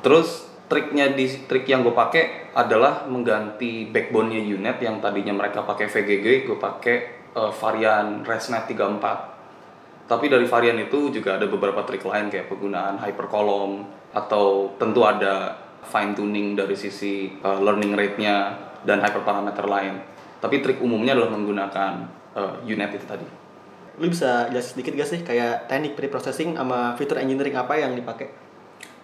Terus 0.02 0.47
triknya 0.68 1.16
di 1.16 1.24
trik 1.48 1.64
yang 1.64 1.80
gue 1.80 1.96
pakai 1.96 2.52
adalah 2.52 3.08
mengganti 3.08 3.88
backbone-nya 3.88 4.38
unit 4.38 4.76
yang 4.84 5.00
tadinya 5.00 5.32
mereka 5.32 5.64
pakai 5.64 5.88
VGG, 5.88 6.44
gue 6.44 6.58
pakai 6.60 6.96
uh, 7.32 7.50
varian 7.50 8.20
ResNet 8.22 8.68
34. 8.68 10.08
Tapi 10.08 10.24
dari 10.28 10.44
varian 10.48 10.76
itu 10.80 11.12
juga 11.12 11.36
ada 11.36 11.48
beberapa 11.48 11.84
trik 11.84 12.04
lain 12.04 12.28
kayak 12.32 12.48
penggunaan 12.48 13.00
hypercolumn 13.00 13.84
atau 14.12 14.72
tentu 14.80 15.04
ada 15.04 15.56
fine 15.84 16.12
tuning 16.12 16.56
dari 16.56 16.76
sisi 16.76 17.32
uh, 17.40 17.60
learning 17.60 17.96
rate-nya 17.96 18.56
dan 18.84 19.00
hyperparameter 19.00 19.64
lain. 19.64 20.00
Tapi 20.38 20.60
trik 20.60 20.80
umumnya 20.84 21.16
adalah 21.16 21.32
menggunakan 21.32 21.92
uh, 22.36 22.54
unit 22.64 22.92
itu 22.92 23.04
tadi. 23.08 23.26
Lu 23.98 24.06
bisa 24.06 24.46
jelasin 24.52 24.78
sedikit 24.78 24.94
gak 24.94 25.08
sih 25.10 25.20
kayak 25.26 25.66
teknik 25.66 25.98
pre-processing 25.98 26.54
sama 26.54 26.94
fitur 26.94 27.18
engineering 27.18 27.58
apa 27.58 27.74
yang 27.74 27.98
dipakai 27.98 28.47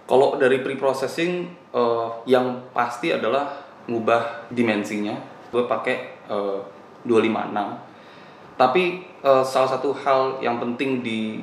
kalau 0.04 0.37
dari 0.37 0.61
pre-processing 0.61 1.49
uh, 1.73 2.20
yang 2.28 2.68
pasti 2.76 3.12
adalah 3.12 3.64
ngubah 3.88 4.52
dimensinya. 4.52 5.16
Gue 5.49 5.64
pakai 5.70 6.26
uh, 6.28 6.61
256 7.06 7.94
tapi 8.54 9.02
uh, 9.26 9.42
salah 9.42 9.66
satu 9.66 9.90
hal 9.90 10.38
yang 10.38 10.62
penting 10.62 11.02
di 11.02 11.42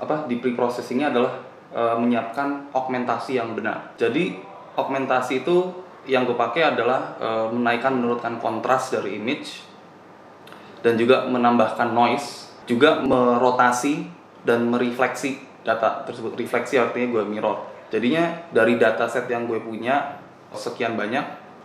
apa 0.00 0.26
di 0.26 0.42
pre-processingnya 0.42 1.14
adalah 1.14 1.38
uh, 1.70 1.94
menyiapkan 1.94 2.74
augmentasi 2.74 3.38
yang 3.38 3.54
benar. 3.54 3.94
Jadi 3.94 4.34
augmentasi 4.74 5.46
itu 5.46 5.84
yang 6.04 6.28
gue 6.28 6.36
pakai 6.36 6.76
adalah 6.76 7.16
e, 7.16 7.28
menaikkan 7.56 7.96
menurunkan 7.96 8.36
kontras 8.36 8.92
dari 8.92 9.16
image 9.16 9.64
dan 10.84 11.00
juga 11.00 11.24
menambahkan 11.24 11.96
noise 11.96 12.52
juga 12.68 13.00
merotasi 13.00 14.08
dan 14.44 14.68
merefleksi 14.68 15.40
data 15.64 16.04
tersebut 16.04 16.36
refleksi 16.36 16.76
artinya 16.76 17.10
gue 17.10 17.22
mirror 17.24 17.64
jadinya 17.88 18.30
dari 18.52 18.76
dataset 18.76 19.24
yang 19.26 19.48
gue 19.48 19.58
punya 19.58 20.20
sekian 20.54 20.94
banyak 20.94 21.24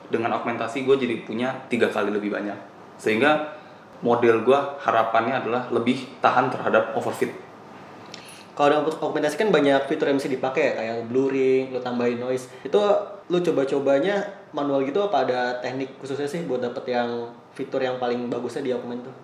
dengan 0.10 0.34
augmentasi 0.40 0.88
gue 0.88 0.96
jadi 0.98 1.22
punya 1.22 1.54
tiga 1.70 1.92
kali 1.92 2.10
lebih 2.10 2.34
banyak 2.34 2.56
sehingga 2.98 3.54
model 4.02 4.42
gue 4.42 4.60
harapannya 4.82 5.44
adalah 5.44 5.68
lebih 5.70 6.08
tahan 6.24 6.50
terhadap 6.50 6.98
overfit 6.98 7.30
kalau 8.60 8.84
augmentasi 8.84 9.40
kan 9.40 9.56
banyak 9.56 9.88
fitur 9.88 10.12
yang 10.12 10.20
bisa 10.20 10.28
dipakai 10.28 10.76
kayak 10.76 11.08
blurring, 11.08 11.72
lo 11.72 11.80
tambahin 11.80 12.20
noise. 12.20 12.52
Itu 12.60 12.76
lo 13.32 13.38
coba-cobanya 13.40 14.20
manual 14.52 14.84
gitu 14.84 15.00
apa 15.00 15.24
ada 15.24 15.64
teknik 15.64 15.96
khususnya 15.96 16.28
sih 16.28 16.44
buat 16.44 16.60
dapet 16.60 16.92
yang 16.92 17.32
fitur 17.56 17.80
yang 17.80 17.96
paling 18.04 18.28
bagusnya 18.28 18.68
di 18.68 18.76
augment 18.76 19.08
tuh? 19.08 19.16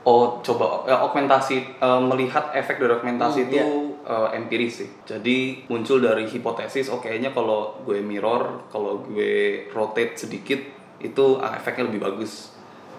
Oh, 0.00 0.40
coba 0.40 0.88
ya, 0.88 0.96
augmentasi 1.04 1.76
uh, 1.76 2.00
melihat 2.00 2.56
efek 2.56 2.80
dari 2.80 2.96
augmentasi 2.96 3.44
hmm, 3.44 3.48
itu. 3.52 3.56
Iya. 3.60 3.66
uh, 4.08 4.28
empiris 4.32 4.80
sih. 4.80 4.90
Jadi 5.04 5.68
muncul 5.68 6.00
dari 6.00 6.24
hipotesis, 6.24 6.88
oh 6.88 7.04
kayaknya 7.04 7.36
kalau 7.36 7.76
gue 7.84 8.00
mirror, 8.00 8.64
kalau 8.72 9.04
gue 9.04 9.68
rotate 9.76 10.16
sedikit 10.16 10.60
itu 11.04 11.36
uh, 11.36 11.52
efeknya 11.52 11.92
lebih 11.92 12.00
bagus. 12.00 12.48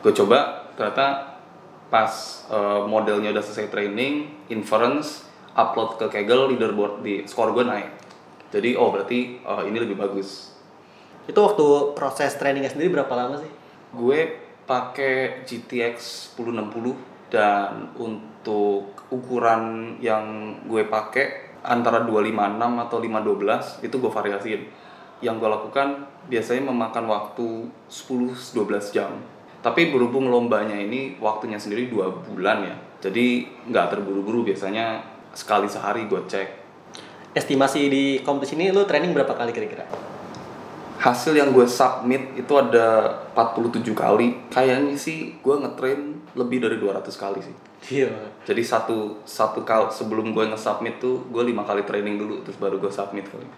Gue 0.05 0.13
coba, 0.13 0.69
ternyata 0.77 1.37
pas 1.89 2.45
uh, 2.53 2.85
modelnya 2.85 3.33
udah 3.33 3.43
selesai 3.43 3.73
training, 3.73 4.29
inference, 4.53 5.31
upload 5.55 5.99
ke 5.99 6.05
Kaggle 6.07 6.55
leaderboard 6.55 7.03
di 7.03 7.23
skor 7.27 7.51
gue 7.51 7.65
naik 7.65 7.89
jadi 8.51 8.75
oh 8.79 8.91
berarti 8.91 9.39
uh, 9.43 9.63
ini 9.67 9.77
lebih 9.79 9.99
bagus 9.99 10.55
itu 11.27 11.37
waktu 11.37 11.95
proses 11.95 12.35
trainingnya 12.39 12.71
sendiri 12.71 12.99
berapa 12.99 13.11
lama 13.11 13.39
sih 13.39 13.51
gue 13.95 14.19
pakai 14.65 15.43
GTX 15.45 15.95
1060 16.37 17.31
dan 17.31 17.95
untuk 17.95 18.91
ukuran 19.07 19.95
yang 20.03 20.57
gue 20.67 20.85
pakai 20.85 21.55
antara 21.63 22.03
256 22.03 22.83
atau 22.89 22.97
512 22.99 23.85
itu 23.85 23.95
gue 23.95 24.11
variasiin. 24.11 24.61
Yang 25.21 25.35
gue 25.37 25.49
lakukan 25.49 25.87
biasanya 26.27 26.73
memakan 26.73 27.05
waktu 27.05 27.69
10-12 27.87 28.95
jam. 28.95 29.11
Tapi 29.61 29.93
berhubung 29.93 30.27
lombanya 30.27 30.73
ini 30.73 31.21
waktunya 31.21 31.61
sendiri 31.61 31.85
dua 31.85 32.09
bulan 32.09 32.65
ya 32.65 32.75
jadi 33.01 33.49
nggak 33.65 33.97
terburu-buru 33.97 34.45
biasanya 34.45 35.01
sekali 35.33 35.65
sehari 35.65 36.05
gue 36.05 36.21
cek. 36.29 36.61
Estimasi 37.33 37.89
di 37.89 38.03
kompetisi 38.21 38.53
ini 38.53 38.69
lu 38.69 38.85
training 38.85 39.17
berapa 39.17 39.33
kali 39.33 39.49
kira-kira 39.49 40.10
hasil 41.01 41.33
yang 41.33 41.49
gue 41.49 41.65
submit 41.65 42.37
itu 42.37 42.53
ada 42.53 43.09
47 43.33 43.81
kali. 43.97 44.37
Kayaknya 44.53 44.93
sih 44.93 45.41
gue 45.41 45.55
ngetrain 45.57 46.21
lebih 46.37 46.61
dari 46.61 46.77
200 46.77 47.09
kali 47.17 47.41
sih. 47.41 47.55
Iya 47.89 48.13
jadi 48.45 48.61
satu 48.61 49.25
satu 49.25 49.65
kali 49.65 49.89
sebelum 49.89 50.37
gue 50.37 50.45
nge-submit 50.53 51.01
tuh 51.01 51.25
gue 51.33 51.41
lima 51.41 51.65
kali 51.65 51.81
training 51.81 52.21
dulu 52.21 52.45
terus 52.45 52.61
baru 52.61 52.77
gue 52.77 52.93
submit 52.93 53.25
kali. 53.25 53.49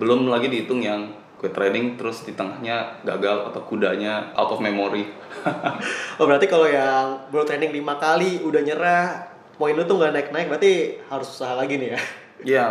Belum 0.00 0.24
lagi 0.32 0.48
dihitung 0.48 0.80
yang 0.80 1.12
gue 1.36 1.52
training 1.52 2.00
terus 2.00 2.24
di 2.24 2.32
tengahnya 2.32 3.00
gagal 3.04 3.52
atau 3.52 3.60
kudanya 3.68 4.32
out 4.32 4.56
of 4.56 4.64
memory. 4.64 5.04
Oh 6.20 6.28
berarti 6.28 6.48
kalau 6.48 6.68
yang 6.68 7.28
baru 7.32 7.48
training 7.48 7.72
lima 7.72 7.96
kali 7.96 8.44
udah 8.44 8.60
nyerah 8.60 9.24
poin 9.56 9.72
lu 9.72 9.84
tuh 9.84 10.00
nggak 10.00 10.12
naik-naik 10.12 10.48
berarti 10.52 11.00
harus 11.08 11.28
usaha 11.28 11.52
lagi 11.56 11.76
nih 11.80 11.96
ya? 11.96 12.00
Iya, 12.40 12.64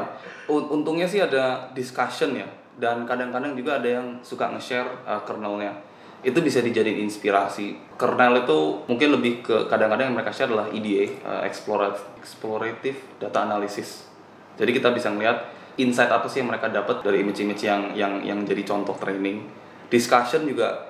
untungnya 0.50 1.06
sih 1.06 1.22
ada 1.22 1.70
discussion 1.78 2.34
ya 2.34 2.50
dan 2.80 3.04
kadang-kadang 3.04 3.54
juga 3.60 3.78
ada 3.84 4.00
yang 4.00 4.08
suka 4.24 4.48
nge-share 4.56 5.04
uh, 5.04 5.22
kernelnya. 5.28 5.76
Itu 6.24 6.40
bisa 6.40 6.64
dijadiin 6.64 7.04
inspirasi. 7.08 7.96
Kernel 8.00 8.48
itu 8.48 8.84
mungkin 8.88 9.20
lebih 9.20 9.44
ke 9.44 9.56
kadang-kadang 9.68 10.12
yang 10.12 10.16
mereka 10.16 10.32
share 10.32 10.48
adalah 10.48 10.72
EDA 10.72 11.20
uh, 11.28 11.42
explorative, 11.44 12.98
data 13.20 13.40
analysis. 13.44 14.08
Jadi 14.56 14.72
kita 14.76 14.96
bisa 14.96 15.12
melihat 15.12 15.52
insight 15.80 16.12
apa 16.12 16.28
sih 16.28 16.44
yang 16.44 16.52
mereka 16.52 16.72
dapat 16.72 17.04
dari 17.04 17.24
image-image 17.24 17.64
yang 17.64 17.82
yang 17.96 18.24
yang 18.24 18.40
jadi 18.48 18.64
contoh 18.64 18.96
training. 18.96 19.44
Discussion 19.92 20.48
juga 20.48 20.88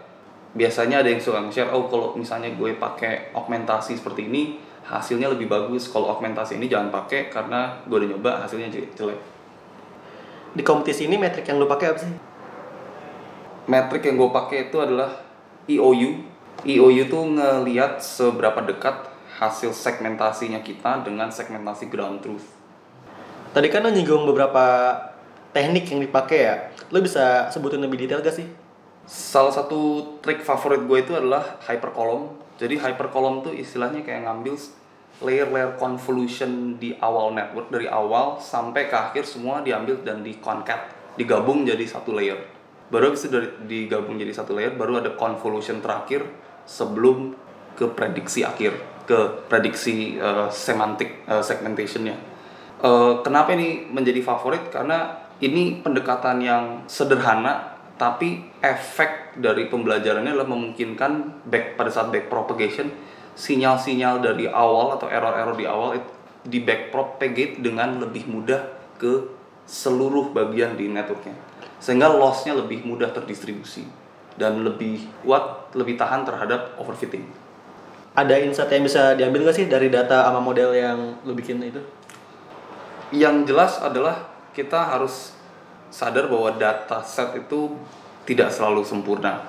biasanya 0.53 1.05
ada 1.05 1.09
yang 1.09 1.21
suka 1.21 1.41
nge-share 1.45 1.73
oh 1.73 1.89
kalau 1.89 2.17
misalnya 2.17 2.53
gue 2.53 2.77
pakai 2.77 3.33
augmentasi 3.33 3.97
seperti 3.97 4.29
ini 4.29 4.61
hasilnya 4.85 5.29
lebih 5.29 5.49
bagus. 5.49 5.89
Kalau 5.89 6.09
augmentasi 6.13 6.57
ini 6.61 6.69
jangan 6.69 6.89
pakai 6.93 7.29
karena 7.29 7.81
gue 7.85 7.97
udah 7.97 8.09
nyoba 8.13 8.31
hasilnya 8.45 8.69
jelek 8.93 9.38
Di 10.55 10.61
kompetisi 10.65 11.05
ini 11.05 11.19
metrik 11.19 11.45
yang 11.45 11.61
lu 11.61 11.69
pakai 11.69 11.87
apa 11.93 11.99
sih? 12.01 12.13
metrik 13.69 14.01
yang 14.09 14.17
gue 14.17 14.29
pakai 14.33 14.57
itu 14.73 14.77
adalah 14.81 15.21
EOU 15.69 16.25
EOU 16.65 17.03
tuh 17.05 17.23
ngelihat 17.37 18.01
seberapa 18.01 18.65
dekat 18.65 19.05
hasil 19.37 19.71
segmentasinya 19.71 20.59
kita 20.65 21.05
dengan 21.05 21.29
segmentasi 21.29 21.87
ground 21.87 22.25
truth 22.25 22.57
Tadi 23.49 23.65
kan 23.69 23.85
lu 23.85 23.89
nyinggung 23.89 24.29
beberapa 24.29 24.93
teknik 25.49 25.89
yang 25.89 26.05
dipakai 26.05 26.37
ya. 26.37 26.69
Lu 26.93 27.01
bisa 27.01 27.49
sebutin 27.49 27.81
lebih 27.81 27.97
detail 27.97 28.21
gak 28.21 28.37
sih? 28.37 28.45
Salah 29.09 29.49
satu 29.49 30.05
trik 30.21 30.45
favorit 30.45 30.85
gue 30.85 30.97
itu 31.01 31.17
adalah 31.17 31.57
hypercolumn. 31.65 32.29
Jadi 32.61 32.77
hypercolumn 32.77 33.41
tuh 33.41 33.49
istilahnya 33.57 34.05
kayak 34.05 34.29
ngambil 34.29 34.53
layer-layer 35.19 35.75
convolution 35.75 36.79
di 36.79 36.95
awal 37.03 37.35
network 37.35 37.67
dari 37.67 37.91
awal 37.91 38.39
sampai 38.39 38.87
ke 38.87 38.95
akhir 38.95 39.23
semua 39.27 39.59
diambil 39.59 39.99
dan 40.03 40.23
di 40.23 40.39
concat, 40.39 40.87
digabung 41.19 41.67
jadi 41.67 41.83
satu 41.83 42.15
layer. 42.15 42.39
Baru 42.89 43.13
itu 43.13 43.29
dari 43.29 43.47
digabung 43.67 44.17
jadi 44.17 44.33
satu 44.33 44.55
layer 44.57 44.73
baru 44.73 45.03
ada 45.03 45.13
convolution 45.13 45.83
terakhir 45.83 46.25
sebelum 46.65 47.35
ke 47.75 47.85
prediksi 47.91 48.41
akhir, 48.41 48.75
ke 49.05 49.45
prediksi 49.51 50.17
uh, 50.17 50.47
semantic 50.49 51.23
uh, 51.27 51.43
segmentationnya. 51.43 52.17
Uh, 52.79 53.19
kenapa 53.21 53.53
ini 53.53 53.91
menjadi 53.91 54.23
favorit? 54.23 54.71
Karena 54.71 55.19
ini 55.43 55.83
pendekatan 55.83 56.39
yang 56.39 56.63
sederhana 56.87 57.79
tapi 57.99 58.47
efek 58.63 59.35
dari 59.35 59.67
pembelajarannya 59.67 60.31
adalah 60.31 60.47
memungkinkan 60.47 61.43
back 61.51 61.75
pada 61.75 61.91
saat 61.91 62.07
back 62.07 62.31
propagation 62.31 62.87
sinyal-sinyal 63.39 64.19
dari 64.19 64.51
awal 64.51 64.99
atau 64.99 65.07
error-error 65.07 65.55
di 65.55 65.63
awal 65.63 65.95
it- 65.95 66.11
di 66.43 66.59
back 66.59 66.91
propagate 66.91 67.63
dengan 67.63 68.03
lebih 68.03 68.27
mudah 68.27 68.59
ke 68.99 69.23
seluruh 69.63 70.35
bagian 70.35 70.75
di 70.75 70.91
networknya 70.91 71.35
sehingga 71.79 72.11
lossnya 72.11 72.51
lebih 72.51 72.83
mudah 72.83 73.15
terdistribusi 73.15 73.87
dan 74.35 74.67
lebih 74.67 75.07
kuat 75.23 75.71
lebih 75.71 75.95
tahan 75.95 76.27
terhadap 76.27 76.75
overfitting 76.75 77.23
Ada 78.17 78.35
insight 78.43 78.73
yang 78.73 78.83
bisa 78.83 79.15
diambil 79.15 79.47
gak 79.47 79.55
sih 79.55 79.67
dari 79.71 79.87
data 79.87 80.27
sama 80.27 80.43
model 80.43 80.75
yang 80.75 81.15
lu 81.23 81.31
bikin 81.31 81.63
itu? 81.63 81.79
yang 83.15 83.41
jelas 83.47 83.79
adalah 83.81 84.29
kita 84.53 84.77
harus 84.77 85.33
sadar 85.89 86.29
bahwa 86.29 86.53
data 86.57 87.01
set 87.01 87.33
itu 87.33 87.73
tidak 88.29 88.53
selalu 88.53 88.85
sempurna. 88.85 89.41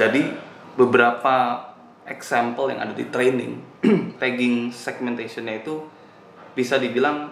Jadi 0.00 0.32
beberapa 0.76 1.60
example 2.06 2.70
yang 2.70 2.80
ada 2.82 2.94
di 2.94 3.06
training, 3.10 3.58
tagging 4.20 4.70
segmentationnya 4.70 5.62
itu 5.62 5.82
bisa 6.56 6.80
dibilang 6.80 7.30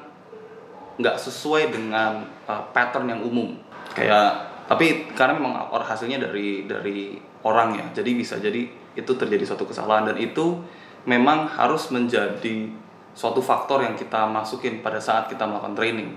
nggak 0.99 1.17
sesuai 1.19 1.75
dengan 1.75 2.27
uh, 2.47 2.63
pattern 2.71 3.11
yang 3.11 3.21
umum. 3.23 3.55
Kayak 3.95 4.53
tapi 4.65 5.13
karena 5.13 5.37
memang 5.37 5.71
hasilnya 5.71 6.19
dari 6.25 6.65
dari 6.65 7.19
orang 7.45 7.77
ya, 7.77 7.87
jadi 8.03 8.11
bisa 8.17 8.41
jadi 8.41 8.65
itu 8.95 9.13
terjadi 9.15 9.45
suatu 9.45 9.67
kesalahan 9.67 10.15
dan 10.15 10.17
itu 10.23 10.63
memang 11.05 11.51
harus 11.51 11.91
menjadi 11.91 12.71
suatu 13.15 13.43
faktor 13.43 13.83
yang 13.85 13.95
kita 13.95 14.27
masukin 14.27 14.81
pada 14.81 14.99
saat 14.99 15.31
kita 15.31 15.47
melakukan 15.47 15.77
training 15.79 16.15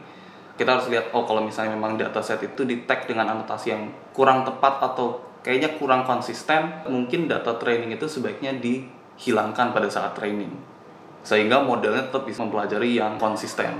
kita 0.57 0.73
harus 0.73 0.89
lihat 0.89 1.13
oh 1.13 1.23
kalau 1.23 1.45
misalnya 1.45 1.77
memang 1.77 1.95
dataset 2.01 2.41
itu 2.41 2.65
di 2.65 2.83
tag 2.89 3.05
dengan 3.05 3.29
anotasi 3.29 3.71
yang 3.71 3.93
kurang 4.11 4.41
tepat 4.41 4.81
atau 4.81 5.21
kayaknya 5.47 5.79
kurang 5.79 6.03
konsisten. 6.03 6.83
Mungkin 6.91 7.31
data 7.31 7.55
training 7.55 7.95
itu 7.95 8.03
sebaiknya 8.11 8.59
dihilangkan 8.59 9.71
pada 9.71 9.87
saat 9.87 10.11
training. 10.19 10.51
Sehingga 11.23 11.63
modelnya 11.63 12.11
tetap 12.11 12.27
bisa 12.27 12.43
mempelajari 12.43 12.99
yang 12.99 13.15
konsisten. 13.15 13.79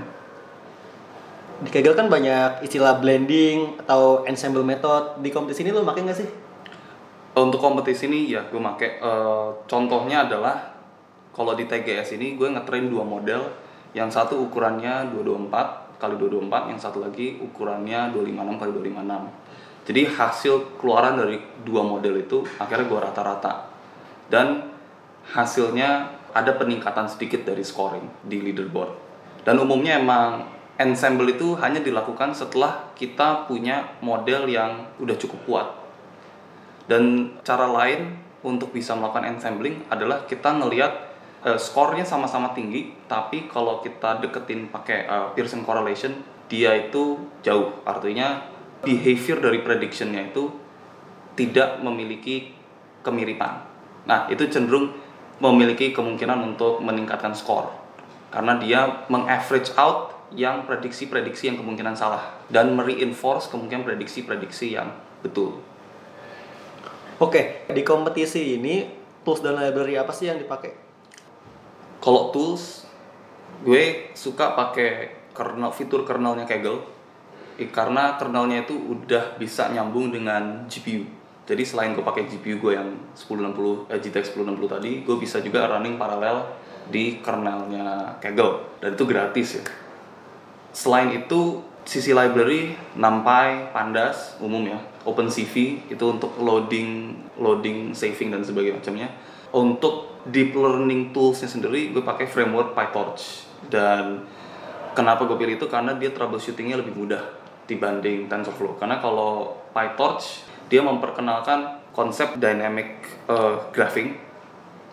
Di 1.60 1.68
Kaggle 1.68 1.92
kan 1.92 2.08
banyak 2.08 2.64
istilah 2.64 2.96
blending 2.96 3.84
atau 3.84 4.24
ensemble 4.24 4.64
method. 4.64 5.20
Di 5.20 5.28
kompetisi 5.28 5.60
ini 5.68 5.76
lu 5.76 5.84
makin 5.84 6.08
gak 6.08 6.16
sih? 6.24 6.30
untuk 7.38 7.62
kompetisi 7.62 8.10
ini 8.10 8.34
ya 8.34 8.50
gue 8.50 8.58
make 8.58 8.98
eh, 8.98 9.48
contohnya 9.70 10.26
adalah 10.26 10.74
kalau 11.30 11.54
di 11.54 11.70
TGS 11.70 12.18
ini 12.18 12.34
gue 12.34 12.50
ngetrain 12.50 12.90
dua 12.90 13.06
model. 13.06 13.46
Yang 13.96 14.20
satu 14.20 14.34
ukurannya 14.50 15.16
224 15.16 15.96
kali 15.96 16.14
224 16.20 16.70
yang 16.70 16.78
satu 16.78 17.00
lagi 17.00 17.40
ukurannya 17.40 18.12
256 18.12 18.60
kali 18.60 18.70
256 18.92 19.47
jadi 19.88 20.04
hasil 20.04 20.76
keluaran 20.76 21.16
dari 21.16 21.40
dua 21.64 21.80
model 21.80 22.20
itu 22.20 22.44
akhirnya 22.60 22.84
gue 22.92 23.00
rata-rata. 23.00 23.72
Dan 24.28 24.68
hasilnya 25.32 26.12
ada 26.36 26.52
peningkatan 26.60 27.08
sedikit 27.08 27.48
dari 27.48 27.64
scoring 27.64 28.04
di 28.28 28.36
leaderboard. 28.44 28.92
Dan 29.48 29.56
umumnya 29.56 29.96
emang 29.96 30.44
ensemble 30.76 31.32
itu 31.32 31.56
hanya 31.56 31.80
dilakukan 31.80 32.36
setelah 32.36 32.92
kita 32.92 33.48
punya 33.48 33.96
model 34.04 34.44
yang 34.44 34.92
udah 35.00 35.16
cukup 35.16 35.40
kuat. 35.48 35.68
Dan 36.84 37.32
cara 37.40 37.64
lain 37.64 38.12
untuk 38.44 38.76
bisa 38.76 38.92
melakukan 38.92 39.24
ensembling 39.24 39.88
adalah 39.88 40.28
kita 40.28 40.52
ngelihat 40.52 40.92
eh, 41.48 41.56
skornya 41.56 42.04
sama-sama 42.04 42.52
tinggi, 42.52 42.92
tapi 43.08 43.48
kalau 43.48 43.80
kita 43.80 44.20
deketin 44.20 44.68
pakai 44.68 45.08
eh, 45.08 45.28
Pearson 45.32 45.64
correlation, 45.64 46.12
dia 46.44 46.76
itu 46.76 47.16
jauh. 47.40 47.72
Artinya 47.88 48.57
behavior 48.82 49.38
dari 49.42 49.60
predictionnya 49.62 50.30
itu 50.30 50.50
tidak 51.38 51.82
memiliki 51.82 52.50
kemiripan. 53.02 53.62
Nah, 54.06 54.26
itu 54.30 54.46
cenderung 54.50 54.94
memiliki 55.38 55.94
kemungkinan 55.94 56.54
untuk 56.54 56.82
meningkatkan 56.82 57.34
skor. 57.34 57.70
Karena 58.28 58.58
dia 58.58 59.06
mengaverage 59.06 59.72
out 59.78 60.18
yang 60.34 60.68
prediksi-prediksi 60.68 61.48
yang 61.48 61.56
kemungkinan 61.56 61.96
salah 61.96 62.36
dan 62.52 62.76
mereinforce 62.76 63.48
kemungkinan 63.48 63.88
prediksi-prediksi 63.88 64.76
yang 64.76 64.92
betul. 65.24 65.56
Oke, 67.18 67.64
di 67.66 67.82
kompetisi 67.82 68.60
ini 68.60 68.86
tools 69.24 69.40
dan 69.40 69.56
library 69.56 69.96
apa 69.96 70.12
sih 70.12 70.28
yang 70.28 70.38
dipakai? 70.38 70.76
Kalau 71.98 72.30
tools, 72.30 72.86
gue 73.66 74.12
suka 74.14 74.54
pakai 74.54 75.16
kernel 75.34 75.74
fitur 75.74 76.06
kernelnya 76.06 76.46
Kaggle, 76.46 76.84
Eh, 77.58 77.74
karena 77.74 78.14
kernelnya 78.14 78.62
itu 78.62 78.78
udah 78.78 79.34
bisa 79.34 79.66
nyambung 79.74 80.14
dengan 80.14 80.70
GPU. 80.70 81.02
Jadi 81.42 81.62
selain 81.66 81.90
gue 81.90 82.06
pakai 82.06 82.30
GPU 82.30 82.62
gue 82.62 82.78
yang 82.78 82.86
1060 83.18 83.90
eh, 83.90 83.98
GTX 83.98 84.38
1060 84.38 84.62
tadi, 84.70 85.02
gue 85.02 85.16
bisa 85.18 85.42
juga 85.42 85.66
running 85.66 85.98
paralel 85.98 86.46
di 86.86 87.18
kernelnya 87.18 88.16
Kaggle 88.22 88.78
dan 88.78 88.94
itu 88.94 89.04
gratis 89.10 89.48
ya. 89.58 89.64
Selain 90.70 91.10
itu 91.10 91.58
sisi 91.82 92.14
library 92.14 92.78
NumPy, 92.94 93.74
Pandas 93.74 94.38
umum 94.38 94.62
ya, 94.62 94.78
OpenCV 95.02 95.88
itu 95.90 96.04
untuk 96.06 96.38
loading, 96.38 97.16
loading, 97.42 97.90
saving 97.90 98.30
dan 98.30 98.46
sebagainya 98.46 98.78
macamnya. 98.78 99.08
Untuk 99.50 100.22
deep 100.28 100.54
learning 100.54 101.10
toolsnya 101.10 101.48
sendiri 101.48 101.90
gue 101.90 102.04
pakai 102.04 102.28
framework 102.28 102.76
PyTorch 102.76 103.48
dan 103.72 104.22
kenapa 104.92 105.24
gue 105.24 105.34
pilih 105.40 105.56
itu 105.56 105.66
karena 105.66 105.96
dia 105.96 106.12
troubleshootingnya 106.12 106.78
lebih 106.84 106.92
mudah 106.92 107.37
dibanding 107.68 108.26
TensorFlow. 108.26 108.80
Karena 108.80 108.98
kalau 108.98 109.60
PyTorch 109.76 110.48
dia 110.72 110.80
memperkenalkan 110.80 111.84
konsep 111.92 112.40
dynamic 112.40 113.04
uh, 113.28 113.68
graphing 113.70 114.16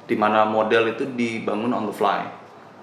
di 0.05 0.15
mana 0.19 0.45
model 0.45 0.91
itu 0.91 1.07
dibangun 1.15 1.71
on 1.71 1.87
the 1.87 1.95
fly. 1.95 2.27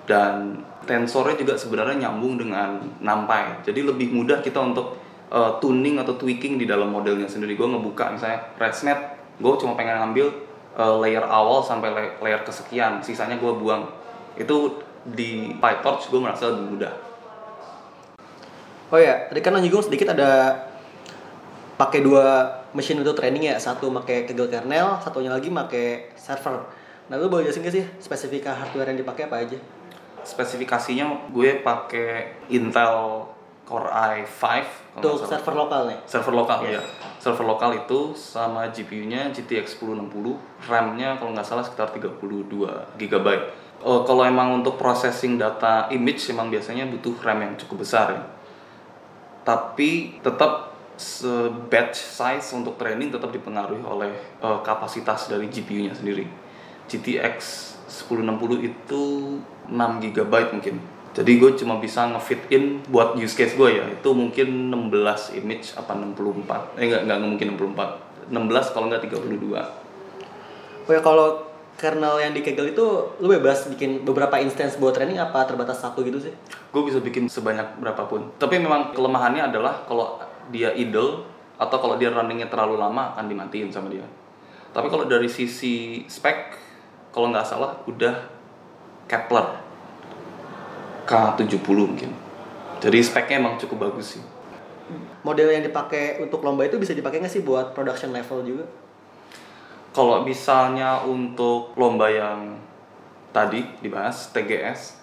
Dan 0.09 0.59
tensornya 0.83 1.38
juga 1.38 1.55
sebenarnya 1.55 2.09
nyambung 2.09 2.40
dengan 2.40 2.81
NumPy. 2.98 3.68
Jadi 3.68 3.81
lebih 3.87 4.11
mudah 4.11 4.42
kita 4.42 4.59
untuk 4.59 4.98
uh, 5.31 5.61
tuning 5.62 6.00
atau 6.00 6.18
tweaking 6.18 6.59
di 6.59 6.66
dalam 6.66 6.90
modelnya 6.90 7.28
sendiri. 7.28 7.55
Gue 7.55 7.70
ngebuka 7.70 8.11
misalnya 8.16 8.50
ResNet 8.59 9.20
gue 9.38 9.55
cuma 9.61 9.78
pengen 9.78 10.00
ngambil 10.02 10.26
uh, 10.74 10.98
layer 10.98 11.22
awal 11.22 11.62
sampai 11.62 11.94
la- 11.94 12.16
layer 12.18 12.42
kesekian. 12.42 12.98
Sisanya 13.05 13.38
gue 13.38 13.52
buang. 13.55 13.87
Itu 14.35 14.83
di 15.07 15.55
PyTorch 15.61 16.11
gue 16.11 16.18
merasa 16.18 16.50
lebih 16.50 16.78
mudah 16.78 17.12
Oh 18.92 19.00
ya, 19.00 19.24
tadi 19.26 19.40
kan 19.40 19.57
nyinggung 19.57 19.81
sedikit 19.81 20.12
ada 20.12 20.52
pakai 21.74 22.05
dua 22.05 22.44
mesin 22.70 23.00
untuk 23.00 23.16
training 23.16 23.48
ya. 23.48 23.57
Satu 23.57 23.88
pakai 23.90 24.28
Kaggle 24.28 24.52
kernel, 24.52 25.00
satunya 25.00 25.33
lagi 25.33 25.48
pakai 25.48 26.12
server. 26.12 26.61
Nah, 27.09 27.16
lu 27.16 27.26
boleh 27.26 27.48
jelasin 27.48 27.64
gak 27.64 27.72
sih 27.72 27.85
spesifika 27.98 28.52
hardware 28.52 28.92
yang 28.92 29.00
dipakai 29.00 29.26
apa 29.26 29.42
aja? 29.42 29.59
spesifikasinya 30.22 31.35
gue 31.35 31.61
pakai 31.61 32.46
Intel 32.46 33.26
Core 33.66 33.90
i5 33.90 34.42
kalau 34.94 35.18
Untuk 35.18 35.26
server 35.26 35.55
lokal 35.57 35.81
nih. 35.90 35.98
server 36.07 36.31
lokal 36.33 36.59
Yes. 36.62 36.70
ya 36.72 36.83
server 37.18 37.42
lokal 37.42 37.70
itu 37.76 38.14
sama 38.14 38.70
GPU-nya 38.70 39.35
GTX 39.35 39.83
1060 39.83 40.38
RAM-nya 40.62 41.18
kalau 41.18 41.35
nggak 41.35 41.42
salah 41.42 41.66
sekitar 41.66 41.90
32 41.90 42.22
GB 42.96 43.26
Eh, 43.83 44.00
kalau 44.07 44.22
emang 44.22 44.62
untuk 44.62 44.78
processing 44.78 45.35
data 45.35 45.90
image 45.90 46.31
emang 46.31 46.46
biasanya 46.46 46.87
butuh 46.87 47.18
RAM 47.18 47.42
yang 47.42 47.52
cukup 47.59 47.83
besar 47.83 48.14
ya 48.14 48.22
tapi 49.42 50.18
tetap 50.22 50.72
batch 51.66 51.98
size 51.98 52.55
untuk 52.55 52.78
training 52.78 53.11
tetap 53.11 53.35
dipengaruhi 53.35 53.83
oleh 53.83 54.12
eh, 54.38 54.61
kapasitas 54.62 55.26
dari 55.26 55.50
GPU-nya 55.50 55.96
sendiri. 55.96 56.28
GTX 56.87 57.37
1060 57.88 58.62
itu 58.62 59.02
6 59.68 60.05
GB 60.05 60.33
mungkin. 60.52 60.76
Jadi 61.12 61.33
gue 61.37 61.50
cuma 61.61 61.76
bisa 61.76 62.09
ngefit 62.09 62.48
in 62.48 62.81
buat 62.88 63.20
use 63.20 63.37
case 63.37 63.52
gue 63.52 63.68
ya. 63.68 63.85
Itu 63.85 64.16
mungkin 64.16 64.72
16 64.72 65.37
image 65.44 65.76
apa 65.76 65.92
64. 65.92 66.81
Eh 66.81 66.88
enggak 66.88 67.02
enggak 67.05 67.18
mungkin 67.20 67.48
64. 67.76 68.33
16 68.33 68.72
kalau 68.72 68.87
enggak 68.88 69.02
32. 69.05 70.88
Oh 70.88 70.92
ya 70.92 71.00
kalau 71.05 71.51
kernel 71.83 72.23
yang 72.23 72.31
di 72.31 72.47
Kaggle 72.47 72.71
itu 72.71 72.87
lu 73.18 73.27
bebas 73.27 73.66
bikin 73.66 74.07
beberapa 74.07 74.38
instance 74.38 74.79
buat 74.79 74.95
training 74.95 75.18
apa? 75.18 75.42
Terbatas 75.42 75.83
satu 75.83 76.07
gitu 76.07 76.23
sih? 76.23 76.31
gue 76.73 76.83
bisa 76.88 76.99
bikin 77.05 77.29
sebanyak 77.29 77.77
berapapun. 77.77 78.33
Tapi 78.40 78.57
memang 78.57 78.97
kelemahannya 78.97 79.53
adalah 79.53 79.85
kalau 79.85 80.16
dia 80.49 80.73
idle 80.73 81.29
atau 81.61 81.77
kalau 81.77 82.01
dia 82.01 82.09
runningnya 82.09 82.49
terlalu 82.49 82.81
lama 82.81 83.12
akan 83.12 83.29
dimatiin 83.29 83.68
sama 83.68 83.92
dia. 83.92 84.09
Tapi 84.73 84.88
kalau 84.88 85.05
dari 85.05 85.29
sisi 85.29 86.09
spek 86.09 86.57
kalau 87.12 87.29
nggak 87.29 87.45
salah 87.45 87.77
udah 87.85 88.16
Kepler. 89.05 89.61
K70 91.05 91.61
mungkin. 91.77 92.11
Jadi 92.81 92.99
speknya 93.05 93.37
emang 93.37 93.61
cukup 93.61 93.92
bagus 93.92 94.16
sih. 94.16 94.23
Model 95.21 95.53
yang 95.53 95.62
dipakai 95.62 96.25
untuk 96.25 96.40
lomba 96.40 96.64
itu 96.64 96.81
bisa 96.81 96.97
dipakai 96.97 97.21
nggak 97.21 97.31
sih 97.31 97.45
buat 97.45 97.77
production 97.77 98.16
level 98.16 98.40
juga? 98.49 98.64
Kalau 99.92 100.24
misalnya 100.24 101.05
untuk 101.05 101.76
lomba 101.76 102.09
yang 102.09 102.57
tadi 103.28 103.61
dibahas 103.85 104.33
TGS, 104.33 104.96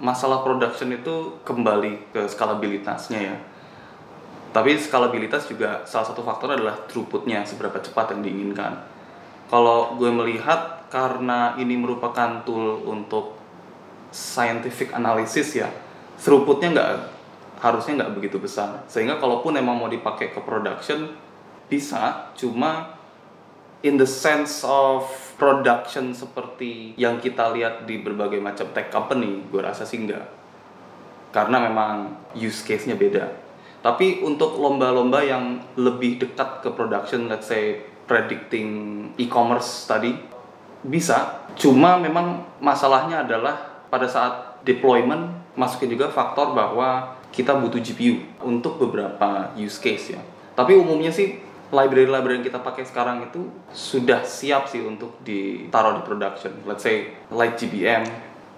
masalah 0.00 0.40
production 0.40 0.88
itu 0.88 1.36
kembali 1.44 2.16
ke 2.16 2.24
skalabilitasnya 2.24 3.20
ya. 3.20 3.36
Tapi 4.50 4.74
skalabilitas 4.80 5.46
juga 5.46 5.84
salah 5.84 6.08
satu 6.08 6.24
faktor 6.24 6.56
adalah 6.56 6.74
throughputnya 6.88 7.44
seberapa 7.44 7.78
cepat 7.78 8.16
yang 8.16 8.24
diinginkan. 8.24 8.82
Kalau 9.52 9.94
gue 10.00 10.10
melihat 10.10 10.88
karena 10.90 11.54
ini 11.60 11.76
merupakan 11.76 12.42
tool 12.42 12.82
untuk 12.88 13.38
scientific 14.10 14.90
analysis 14.90 15.54
ya, 15.54 15.70
throughputnya 16.18 16.74
nggak 16.74 16.90
harusnya 17.60 18.02
nggak 18.02 18.12
begitu 18.16 18.40
besar. 18.40 18.82
Sehingga 18.88 19.20
kalaupun 19.20 19.54
emang 19.54 19.76
mau 19.76 19.92
dipakai 19.92 20.34
ke 20.34 20.40
production 20.42 21.14
bisa, 21.70 22.32
cuma 22.34 22.99
in 23.80 23.96
the 23.96 24.08
sense 24.08 24.60
of 24.64 25.08
production 25.40 26.12
seperti 26.12 26.92
yang 27.00 27.16
kita 27.16 27.48
lihat 27.56 27.88
di 27.88 28.00
berbagai 28.04 28.40
macam 28.40 28.68
tech 28.76 28.92
company, 28.92 29.40
gue 29.48 29.60
rasa 29.60 29.88
sih 29.88 30.04
enggak. 30.04 30.28
Karena 31.32 31.62
memang 31.64 32.12
use 32.36 32.60
case-nya 32.66 32.98
beda. 32.98 33.32
Tapi 33.80 34.20
untuk 34.20 34.60
lomba-lomba 34.60 35.24
yang 35.24 35.64
lebih 35.80 36.20
dekat 36.20 36.60
ke 36.60 36.68
production, 36.76 37.32
let's 37.32 37.48
say 37.48 37.80
predicting 38.04 38.68
e-commerce 39.16 39.88
tadi, 39.88 40.12
bisa. 40.84 41.48
Cuma 41.56 41.96
memang 41.96 42.44
masalahnya 42.60 43.24
adalah 43.24 43.84
pada 43.88 44.04
saat 44.04 44.60
deployment 44.68 45.40
masukin 45.56 45.88
juga 45.88 46.12
faktor 46.12 46.52
bahwa 46.52 47.16
kita 47.32 47.56
butuh 47.56 47.80
GPU 47.80 48.20
untuk 48.44 48.76
beberapa 48.76 49.54
use 49.56 49.80
case 49.80 50.12
ya. 50.12 50.20
Tapi 50.52 50.76
umumnya 50.76 51.08
sih 51.08 51.49
library-library 51.70 52.42
yang 52.42 52.46
kita 52.46 52.60
pakai 52.60 52.82
sekarang 52.82 53.30
itu 53.30 53.46
sudah 53.70 54.26
siap 54.26 54.66
sih 54.66 54.82
untuk 54.82 55.22
ditaruh 55.22 55.98
di 55.98 56.02
production. 56.02 56.52
Let's 56.66 56.82
say 56.82 57.14
Light 57.30 57.54
GBM 57.56 58.06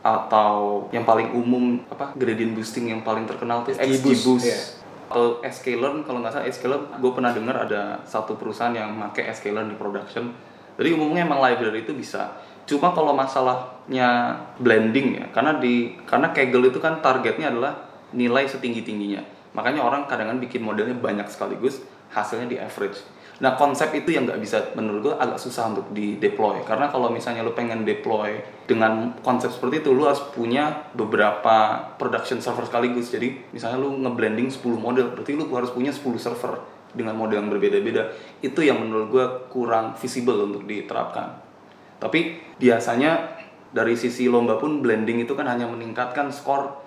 atau 0.03 0.89
yang 0.91 1.07
paling 1.07 1.31
umum 1.31 1.79
apa 1.87 2.11
gradient 2.19 2.59
boosting 2.59 2.91
yang 2.91 3.07
paling 3.07 3.23
terkenal 3.23 3.63
tuh 3.63 3.79
XGBoost, 3.79 4.43
iya. 4.43 4.59
atau 5.07 5.39
sklearn 5.47 6.03
kalau 6.03 6.19
nggak 6.19 6.35
salah 6.35 6.51
sklearn 6.51 6.99
gue 6.99 7.13
pernah 7.15 7.31
dengar 7.31 7.71
ada 7.71 8.03
satu 8.03 8.35
perusahaan 8.35 8.75
yang 8.75 8.99
pakai 8.99 9.31
sklearn 9.31 9.71
di 9.71 9.79
production. 9.79 10.35
Jadi 10.75 10.89
umumnya 10.97 11.23
emang 11.23 11.39
library 11.39 11.87
itu 11.87 11.95
bisa. 11.95 12.35
Cuma 12.67 12.91
kalau 12.91 13.15
masalahnya 13.15 14.41
blending 14.59 15.23
ya, 15.23 15.27
karena 15.31 15.61
di 15.61 15.95
karena 16.03 16.35
Kaggle 16.35 16.73
itu 16.73 16.81
kan 16.83 16.99
targetnya 16.99 17.55
adalah 17.55 17.73
nilai 18.11 18.49
setinggi 18.49 18.83
tingginya. 18.83 19.23
Makanya 19.53 19.85
orang 19.85 20.09
kadang-kadang 20.09 20.41
bikin 20.41 20.65
modelnya 20.65 20.97
banyak 20.97 21.29
sekaligus, 21.29 21.85
hasilnya 22.13 22.49
di 22.49 22.59
average. 22.61 23.03
Nah 23.43 23.59
konsep 23.59 23.91
itu 23.97 24.15
yang 24.15 24.29
nggak 24.29 24.39
bisa 24.39 24.71
menurut 24.79 25.01
gue 25.11 25.15
agak 25.19 25.41
susah 25.41 25.75
untuk 25.75 25.91
di 25.91 26.21
deploy 26.21 26.63
karena 26.63 26.93
kalau 26.93 27.11
misalnya 27.11 27.43
lu 27.43 27.57
pengen 27.57 27.83
deploy 27.83 28.39
dengan 28.71 29.19
konsep 29.25 29.51
seperti 29.51 29.83
itu 29.83 29.91
lu 29.91 30.07
harus 30.07 30.23
punya 30.31 30.87
beberapa 30.95 31.83
production 31.99 32.39
server 32.39 32.71
sekaligus 32.71 33.11
jadi 33.11 33.35
misalnya 33.51 33.83
lu 33.83 33.99
ngeblending 33.99 34.47
10 34.47 34.63
model 34.79 35.11
berarti 35.17 35.35
lu 35.35 35.51
harus 35.59 35.75
punya 35.75 35.91
10 35.91 36.07
server 36.23 36.63
dengan 36.95 37.19
model 37.19 37.43
yang 37.43 37.51
berbeda-beda 37.51 38.15
itu 38.47 38.63
yang 38.63 38.79
menurut 38.79 39.07
gue 39.11 39.27
kurang 39.51 39.99
visible 39.99 40.47
untuk 40.47 40.63
diterapkan 40.63 41.43
tapi 41.99 42.39
biasanya 42.63 43.43
dari 43.73 43.97
sisi 43.97 44.29
lomba 44.29 44.61
pun 44.61 44.85
blending 44.85 45.25
itu 45.25 45.33
kan 45.33 45.49
hanya 45.49 45.65
meningkatkan 45.67 46.29
skor 46.29 46.83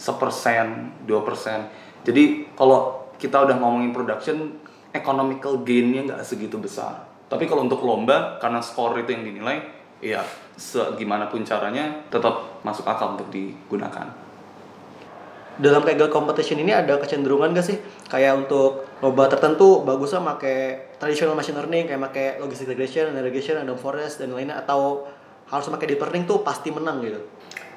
sepersen, 0.00 0.96
dua 1.04 1.20
persen. 1.20 1.68
Jadi 2.08 2.48
kalau 2.56 3.12
kita 3.20 3.44
udah 3.44 3.60
ngomongin 3.60 3.92
production, 3.92 4.56
economical 4.94 5.62
gainnya 5.62 6.06
nggak 6.06 6.22
segitu 6.24 6.58
besar. 6.58 7.06
Tapi 7.30 7.46
kalau 7.46 7.62
untuk 7.66 7.86
lomba, 7.86 8.42
karena 8.42 8.58
skor 8.58 8.98
itu 8.98 9.14
yang 9.14 9.22
dinilai, 9.22 9.62
ya 10.02 10.22
segimanapun 10.58 11.46
caranya 11.46 12.02
tetap 12.10 12.62
masuk 12.66 12.84
akal 12.84 13.14
untuk 13.14 13.30
digunakan. 13.30 14.10
Dalam 15.60 15.84
Kaggle 15.84 16.08
competition 16.08 16.64
ini 16.64 16.72
ada 16.72 16.96
kecenderungan 16.96 17.52
gak 17.52 17.66
sih? 17.68 17.76
Kayak 18.08 18.48
untuk 18.48 18.88
lomba 19.04 19.28
tertentu 19.28 19.84
bagusnya 19.84 20.24
pakai 20.24 20.88
traditional 20.96 21.36
machine 21.36 21.60
learning 21.60 21.84
kayak 21.84 22.00
pakai 22.00 22.26
logistic 22.40 22.72
regression, 22.72 23.12
regression, 23.12 23.60
random 23.60 23.76
forest 23.76 24.24
dan 24.24 24.32
lainnya 24.32 24.56
atau 24.56 25.04
harus 25.50 25.66
pakai 25.66 25.86
deep 25.90 26.00
learning 26.00 26.24
tuh 26.24 26.40
pasti 26.46 26.70
menang 26.70 27.02
gitu. 27.02 27.20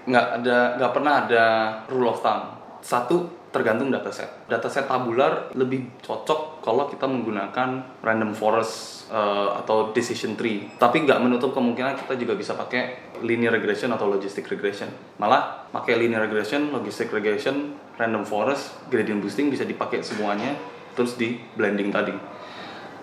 nggak 0.03 0.25
ada 0.43 0.57
nggak 0.77 0.91
pernah 0.93 1.13
ada 1.25 1.43
rule 1.87 2.11
of 2.11 2.19
thumb 2.19 2.53
satu 2.83 3.23
tergantung 3.53 3.93
dataset 3.93 4.49
dataset 4.49 4.89
tabular 4.89 5.53
lebih 5.53 5.85
cocok 6.01 6.65
kalau 6.65 6.89
kita 6.89 7.05
menggunakan 7.05 8.01
random 8.01 8.33
forest 8.33 9.05
eh, 9.13 9.49
atau 9.61 9.93
decision 9.93 10.33
tree. 10.33 10.65
Tapi 10.81 11.05
nggak 11.05 11.21
menutup 11.21 11.53
kemungkinan 11.53 11.93
kita 12.01 12.17
juga 12.17 12.33
bisa 12.33 12.57
pakai 12.57 13.13
linear 13.21 13.53
regression 13.53 13.93
atau 13.93 14.09
logistic 14.09 14.49
regression. 14.49 14.89
Malah 15.21 15.69
pakai 15.69 16.01
linear 16.01 16.25
regression 16.25 16.73
logistic 16.73 17.13
regression 17.13 17.77
random 18.01 18.25
forest 18.25 18.73
gradient 18.89 19.21
boosting 19.21 19.53
bisa 19.53 19.63
dipakai 19.63 20.01
semuanya 20.01 20.57
terus 20.97 21.13
di 21.13 21.37
blending 21.53 21.93
tadi. 21.93 22.15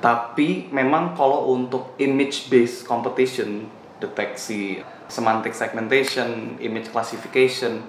Tapi 0.00 0.72
memang 0.72 1.12
kalau 1.12 1.52
untuk 1.52 1.94
image 2.00 2.48
based 2.48 2.88
competition, 2.88 3.68
deteksi 4.00 4.80
semantic 5.12 5.52
segmentation, 5.52 6.56
image 6.62 6.88
classification, 6.88 7.84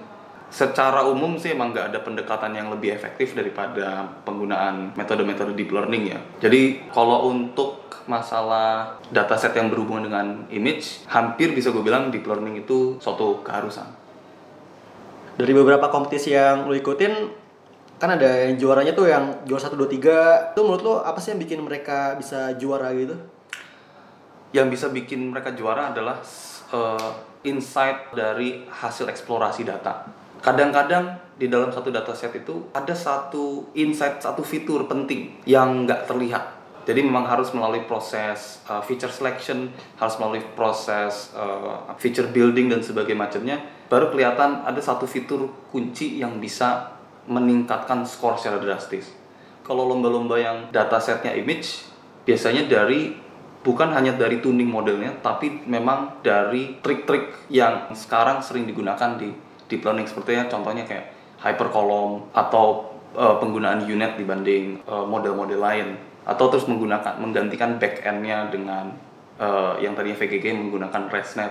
secara 0.52 1.08
umum 1.08 1.40
sih 1.40 1.56
emang 1.56 1.72
nggak 1.72 1.88
ada 1.88 1.98
pendekatan 2.04 2.52
yang 2.52 2.68
lebih 2.68 2.92
efektif 2.92 3.32
daripada 3.32 4.04
penggunaan 4.28 4.92
metode-metode 4.92 5.56
deep 5.56 5.72
learning 5.72 6.12
ya. 6.12 6.20
Jadi 6.44 6.92
kalau 6.92 7.32
untuk 7.32 7.88
masalah 8.04 9.00
dataset 9.08 9.56
yang 9.56 9.72
berhubungan 9.72 10.12
dengan 10.12 10.26
image, 10.52 11.08
hampir 11.08 11.56
bisa 11.56 11.72
gue 11.72 11.80
bilang 11.80 12.12
deep 12.12 12.28
learning 12.28 12.60
itu 12.60 13.00
suatu 13.00 13.40
keharusan. 13.40 13.88
Dari 15.40 15.52
beberapa 15.56 15.88
kompetisi 15.88 16.36
yang 16.36 16.68
lu 16.68 16.76
ikutin 16.76 17.40
kan 17.96 18.18
ada 18.18 18.44
yang 18.44 18.60
juaranya 18.60 18.92
tuh 18.92 19.08
yang 19.08 19.46
juara 19.48 19.64
1 19.64 19.72
2 19.72 19.88
3. 19.88 20.52
Itu 20.52 20.60
menurut 20.68 20.82
lu 20.84 20.94
apa 21.00 21.16
sih 21.16 21.32
yang 21.32 21.40
bikin 21.40 21.64
mereka 21.64 22.12
bisa 22.20 22.52
juara 22.60 22.92
gitu? 22.92 23.16
yang 24.52 24.68
bisa 24.68 24.92
bikin 24.92 25.32
mereka 25.32 25.56
juara 25.56 25.90
adalah 25.90 26.20
uh, 26.76 27.12
insight 27.42 28.12
dari 28.12 28.68
hasil 28.68 29.08
eksplorasi 29.08 29.64
data. 29.64 30.04
Kadang-kadang 30.42 31.22
di 31.38 31.46
dalam 31.46 31.70
satu 31.70 31.94
dataset 31.94 32.34
itu 32.34 32.66
ada 32.74 32.90
satu 32.90 33.70
insight, 33.78 34.18
satu 34.18 34.42
fitur 34.42 34.90
penting 34.90 35.38
yang 35.46 35.86
nggak 35.86 36.10
terlihat. 36.10 36.44
Jadi 36.82 36.98
memang 36.98 37.22
harus 37.30 37.54
melalui 37.54 37.86
proses 37.86 38.58
uh, 38.66 38.82
feature 38.82 39.10
selection, 39.14 39.70
harus 40.02 40.18
melalui 40.18 40.42
proses 40.58 41.30
uh, 41.38 41.94
feature 41.94 42.26
building 42.26 42.74
dan 42.74 42.82
sebagainya 42.82 43.22
macamnya, 43.22 43.56
baru 43.86 44.10
kelihatan 44.10 44.66
ada 44.66 44.82
satu 44.82 45.06
fitur 45.06 45.46
kunci 45.70 46.18
yang 46.18 46.42
bisa 46.42 46.90
meningkatkan 47.30 48.02
skor 48.02 48.34
secara 48.34 48.58
drastis. 48.58 49.14
Kalau 49.62 49.86
lomba-lomba 49.86 50.42
yang 50.42 50.74
datasetnya 50.74 51.38
image, 51.38 51.86
biasanya 52.26 52.66
dari 52.66 53.14
bukan 53.62 53.94
hanya 53.94 54.18
dari 54.18 54.42
tuning 54.42 54.66
modelnya, 54.66 55.22
tapi 55.22 55.62
memang 55.70 56.18
dari 56.26 56.82
trik-trik 56.82 57.46
yang 57.46 57.94
sekarang 57.94 58.42
sering 58.42 58.66
digunakan 58.66 59.14
di 59.14 59.30
deep 59.72 59.80
learning 59.80 60.04
sepertinya 60.04 60.52
contohnya 60.52 60.84
kayak 60.84 61.08
hypercolumn 61.40 62.28
atau 62.36 62.92
uh, 63.16 63.40
penggunaan 63.40 63.88
unit 63.88 64.20
dibanding 64.20 64.84
uh, 64.84 65.08
model-model 65.08 65.56
lain 65.56 65.96
atau 66.28 66.52
terus 66.52 66.68
menggunakan 66.68 67.18
menggantikan 67.18 67.80
back-end-nya 67.80 68.52
dengan 68.52 68.92
uh, 69.40 69.74
yang 69.80 69.96
tadinya 69.96 70.14
VGG 70.14 70.54
menggunakan 70.54 71.10
ResNet. 71.10 71.50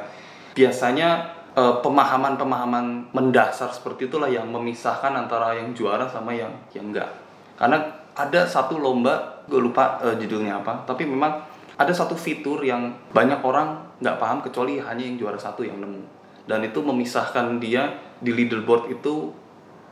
Biasanya 0.55 1.09
uh, 1.57 1.83
pemahaman-pemahaman 1.83 3.11
mendasar 3.11 3.73
seperti 3.75 4.07
itulah 4.07 4.31
yang 4.31 4.47
memisahkan 4.47 5.11
antara 5.11 5.59
yang 5.59 5.75
juara 5.75 6.07
sama 6.07 6.31
yang 6.31 6.53
yang 6.71 6.93
enggak. 6.93 7.11
Karena 7.59 7.83
ada 8.15 8.47
satu 8.47 8.79
lomba 8.79 9.43
gue 9.47 9.59
lupa 9.59 9.99
uh, 10.03 10.15
judulnya 10.19 10.59
apa 10.59 10.83
tapi 10.83 11.07
memang 11.07 11.43
ada 11.79 11.89
satu 11.95 12.13
fitur 12.13 12.61
yang 12.61 12.91
banyak 13.15 13.39
orang 13.41 13.79
nggak 14.03 14.19
paham 14.19 14.39
kecuali 14.43 14.77
hanya 14.77 15.03
yang 15.03 15.15
juara 15.17 15.39
satu 15.39 15.63
yang 15.63 15.79
nemu 15.79 16.20
dan 16.45 16.65
itu 16.65 16.79
memisahkan 16.81 17.61
dia 17.61 17.97
di 18.21 18.31
leaderboard 18.33 18.93
itu 18.93 19.33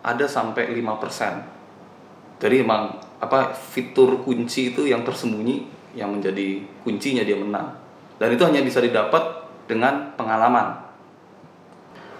ada 0.01 0.25
sampai 0.25 0.71
5% 0.73 2.39
jadi 2.39 2.63
emang 2.63 2.97
apa 3.19 3.51
fitur 3.51 4.23
kunci 4.23 4.71
itu 4.71 4.87
yang 4.87 5.03
tersembunyi 5.03 5.67
yang 5.97 6.15
menjadi 6.15 6.63
kuncinya 6.85 7.25
dia 7.25 7.35
menang 7.35 7.75
dan 8.21 8.29
itu 8.31 8.43
hanya 8.45 8.63
bisa 8.63 8.79
didapat 8.79 9.21
dengan 9.67 10.15
pengalaman 10.15 10.89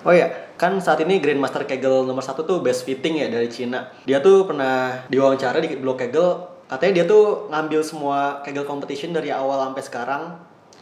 Oh 0.07 0.15
ya, 0.15 0.31
kan 0.55 0.79
saat 0.79 1.03
ini 1.03 1.19
Grandmaster 1.19 1.67
Kegel 1.67 2.07
nomor 2.07 2.23
satu 2.23 2.47
tuh 2.47 2.63
best 2.63 2.87
fitting 2.87 3.19
ya 3.19 3.27
dari 3.27 3.51
Cina. 3.51 3.91
Dia 4.07 4.23
tuh 4.23 4.47
pernah 4.47 5.03
diwawancara 5.11 5.59
di 5.59 5.75
blog 5.75 5.99
Kegel, 5.99 6.39
katanya 6.71 7.03
dia 7.03 7.05
tuh 7.05 7.51
ngambil 7.51 7.83
semua 7.83 8.39
Kegel 8.47 8.63
competition 8.63 9.11
dari 9.11 9.27
awal 9.27 9.59
sampai 9.59 9.83
sekarang. 9.83 10.23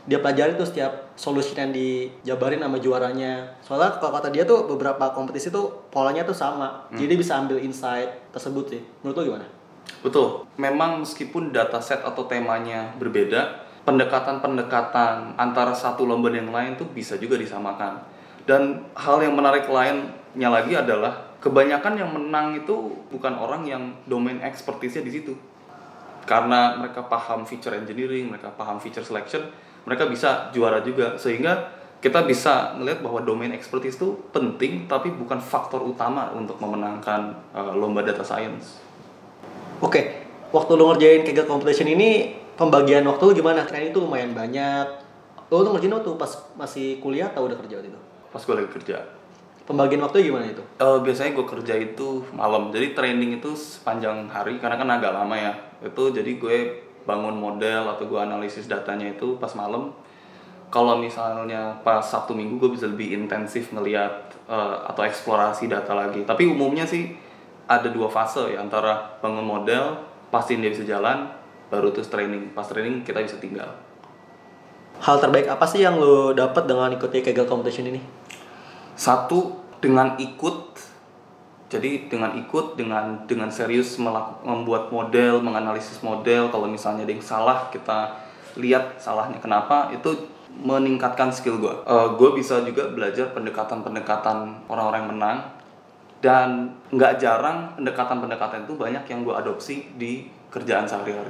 Dia 0.07 0.23
pelajari 0.23 0.55
tuh 0.55 0.63
setiap 0.63 1.11
solution 1.19 1.59
yang 1.59 1.71
dijabarin 1.75 2.63
sama 2.63 2.79
juaranya. 2.79 3.59
Soalnya 3.59 3.99
kalau 3.99 4.15
kata 4.15 4.31
dia 4.31 4.47
tuh 4.47 4.63
beberapa 4.63 5.11
kompetisi 5.11 5.51
tuh 5.51 5.91
polanya 5.91 6.23
tuh 6.23 6.35
sama. 6.35 6.87
Hmm. 6.87 6.95
Jadi 6.95 7.13
bisa 7.19 7.35
ambil 7.35 7.59
insight 7.59 8.31
tersebut 8.31 8.65
sih. 8.71 8.81
Menurut 9.03 9.15
lo 9.19 9.23
gimana? 9.35 9.47
Betul. 9.99 10.47
Memang 10.55 11.03
meskipun 11.03 11.51
dataset 11.51 11.99
atau 12.07 12.23
temanya 12.23 12.95
berbeda, 12.95 13.67
pendekatan-pendekatan 13.83 15.35
antara 15.35 15.75
satu 15.75 16.07
lomba 16.07 16.31
dan 16.31 16.47
yang 16.47 16.51
lain 16.55 16.71
tuh 16.79 16.87
bisa 16.87 17.19
juga 17.19 17.35
disamakan 17.35 18.17
dan 18.47 18.87
hal 18.95 19.19
yang 19.19 19.35
menarik 19.35 19.67
lainnya 19.67 20.47
lagi 20.47 20.71
adalah 20.71 21.35
kebanyakan 21.43 21.99
yang 21.99 22.09
menang 22.15 22.55
itu 22.55 22.95
bukan 23.11 23.35
orang 23.35 23.67
yang 23.67 23.91
domain 24.07 24.39
ekspertisnya 24.39 25.03
di 25.03 25.11
situ. 25.11 25.35
Karena 26.23 26.79
mereka 26.79 27.03
paham 27.11 27.43
feature 27.43 27.75
engineering, 27.75 28.31
mereka 28.31 28.47
paham 28.55 28.79
feature 28.79 29.03
selection, 29.03 29.43
mereka 29.87 30.03
bisa 30.11 30.51
juara 30.51 30.83
juga 30.83 31.15
sehingga 31.15 31.71
kita 32.03 32.27
bisa 32.27 32.75
melihat 32.77 33.01
bahwa 33.01 33.23
domain 33.23 33.49
expertise 33.55 33.95
itu 33.95 34.19
penting 34.35 34.85
tapi 34.85 35.09
bukan 35.09 35.39
faktor 35.39 35.81
utama 35.81 36.29
untuk 36.35 36.59
memenangkan 36.61 37.33
uh, 37.55 37.73
lomba 37.73 38.03
data 38.05 38.21
science. 38.21 38.77
Oke, 39.81 40.27
waktu 40.53 40.71
lo 40.75 40.93
ngerjain 40.93 41.23
Kaggle 41.23 41.49
competition 41.49 41.89
ini 41.89 42.37
pembagian 42.59 43.01
waktu 43.07 43.31
lu 43.31 43.33
gimana? 43.33 43.65
Kan 43.65 43.81
itu 43.81 43.97
lumayan 43.97 44.35
banyak. 44.35 44.85
Lo 45.49 45.65
tuh 45.65 45.71
ngerjain 45.73 45.95
waktu 45.95 46.11
pas 46.19 46.31
masih 46.53 46.99
kuliah 47.01 47.31
atau 47.33 47.49
udah 47.49 47.57
kerja 47.57 47.81
waktu 47.81 47.89
itu? 47.89 48.01
pas 48.31 48.43
gue 48.43 48.55
lagi 48.55 48.69
kerja 48.69 48.97
pembagian 49.67 49.99
waktu 49.99 50.31
gimana 50.31 50.47
itu? 50.47 50.63
Uh, 50.79 51.03
biasanya 51.03 51.35
gue 51.35 51.43
kerja 51.43 51.73
itu 51.75 52.23
malam 52.31 52.71
jadi 52.71 52.95
training 52.95 53.41
itu 53.41 53.51
sepanjang 53.57 54.29
hari 54.31 54.61
karena 54.63 54.79
kan 54.79 54.87
agak 54.87 55.11
lama 55.11 55.35
ya 55.35 55.53
itu 55.83 56.03
jadi 56.13 56.31
gue 56.39 56.57
bangun 57.07 57.39
model 57.39 57.87
atau 57.87 58.03
gue 58.03 58.19
analisis 58.19 58.67
datanya 58.67 59.15
itu 59.15 59.39
pas 59.39 59.55
malam. 59.55 59.95
Kalau 60.67 60.99
misalnya 60.99 61.79
pas 61.79 62.03
Sabtu 62.03 62.35
Minggu 62.35 62.59
gue 62.59 62.75
bisa 62.75 62.91
lebih 62.91 63.15
intensif 63.15 63.71
ngeliat 63.71 64.35
uh, 64.51 64.83
atau 64.91 65.07
eksplorasi 65.07 65.71
data 65.71 65.95
lagi. 65.95 66.27
Tapi 66.27 66.43
umumnya 66.43 66.83
sih 66.83 67.15
ada 67.71 67.87
dua 67.87 68.11
fase 68.11 68.51
ya 68.51 68.59
antara 68.59 69.15
bangun 69.23 69.47
model 69.47 69.95
pastiin 70.27 70.59
dia 70.59 70.71
bisa 70.71 70.83
jalan 70.83 71.31
baru 71.71 71.95
terus 71.95 72.11
training. 72.11 72.51
Pas 72.51 72.67
training 72.67 73.07
kita 73.07 73.23
bisa 73.23 73.39
tinggal. 73.39 73.71
Hal 74.99 75.23
terbaik 75.23 75.47
apa 75.47 75.63
sih 75.63 75.85
yang 75.85 75.95
lo 75.95 76.35
dapat 76.35 76.67
dengan 76.67 76.91
ikuti 76.91 77.23
Kegel 77.23 77.47
competition 77.47 77.87
ini? 77.87 78.01
Satu 78.97 79.55
dengan 79.77 80.17
ikut 80.17 80.73
jadi 81.67 82.07
dengan 82.07 82.31
ikut 82.39 82.79
dengan 82.79 83.27
dengan 83.27 83.51
serius 83.51 83.99
melak, 83.99 84.39
membuat 84.47 84.87
model 84.87 85.43
menganalisis 85.43 85.99
model 85.99 86.47
kalau 86.47 86.63
misalnya 86.63 87.03
ada 87.03 87.11
yang 87.11 87.23
salah 87.23 87.67
kita 87.67 88.23
lihat 88.55 88.97
salahnya 88.97 89.37
kenapa 89.43 89.91
itu 89.91 90.15
meningkatkan 90.57 91.29
skill 91.29 91.59
gue 91.61 91.75
uh, 91.85 92.17
gue 92.17 92.29
bisa 92.33 92.63
juga 92.65 92.89
belajar 92.89 93.29
pendekatan-pendekatan 93.35 94.67
orang-orang 94.71 94.99
yang 95.05 95.11
menang. 95.13 95.39
Dan 96.17 96.73
nggak 96.89 97.21
jarang 97.21 97.77
pendekatan-pendekatan 97.77 98.65
itu 98.65 98.73
banyak 98.73 99.05
yang 99.05 99.21
gue 99.21 99.37
adopsi 99.37 99.85
di 100.01 100.25
kerjaan 100.49 100.89
sehari-hari. 100.89 101.29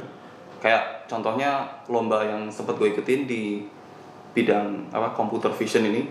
Kayak 0.63 1.03
contohnya 1.11 1.67
lomba 1.91 2.23
yang 2.23 2.47
sempat 2.47 2.79
gue 2.79 2.95
ikutin 2.95 3.27
di 3.27 3.67
bidang 4.31 4.87
apa 4.95 5.11
computer 5.11 5.51
vision 5.51 5.83
ini 5.91 6.07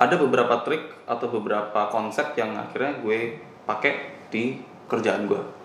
ada 0.00 0.16
beberapa 0.16 0.64
trik 0.64 1.04
atau 1.04 1.28
beberapa 1.28 1.92
konsep 1.92 2.32
yang 2.32 2.56
akhirnya 2.56 3.04
gue 3.04 3.36
pakai 3.68 4.16
di 4.32 4.56
kerjaan 4.88 5.28
gue. 5.28 5.60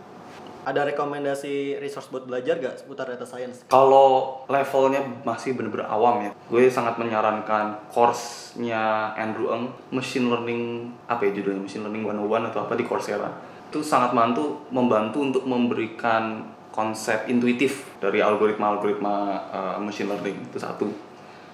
Ada 0.65 0.81
rekomendasi 0.91 1.77
resource 1.77 2.09
buat 2.09 2.25
belajar 2.25 2.57
gak 2.57 2.83
seputar 2.83 3.05
data 3.07 3.23
science? 3.23 3.63
Kalau 3.69 4.41
levelnya 4.49 4.99
masih 5.23 5.55
bener-bener 5.55 5.85
awam 5.87 6.25
ya, 6.25 6.31
gue 6.51 6.67
sangat 6.67 6.97
menyarankan 6.99 7.85
course-nya 7.87 9.13
Andrew 9.15 9.53
Ng, 9.53 9.93
Machine 9.93 10.27
Learning, 10.27 10.89
apa 11.05 11.29
ya 11.29 11.31
judulnya, 11.37 11.63
Machine 11.63 11.85
Learning 11.85 12.03
101 12.03 12.49
atau 12.51 12.59
apa 12.65 12.73
di 12.75 12.83
Coursera. 12.83 13.29
Itu 13.69 13.85
sangat 13.85 14.11
membantu, 14.17 14.65
membantu 14.73 15.17
untuk 15.21 15.43
memberikan 15.45 16.49
konsep 16.75 17.29
intuitif 17.31 17.87
dari 18.03 18.19
algoritma-algoritma 18.19 19.15
uh, 19.47 19.77
machine 19.79 20.11
learning 20.11 20.51
itu 20.51 20.59
satu. 20.59 20.91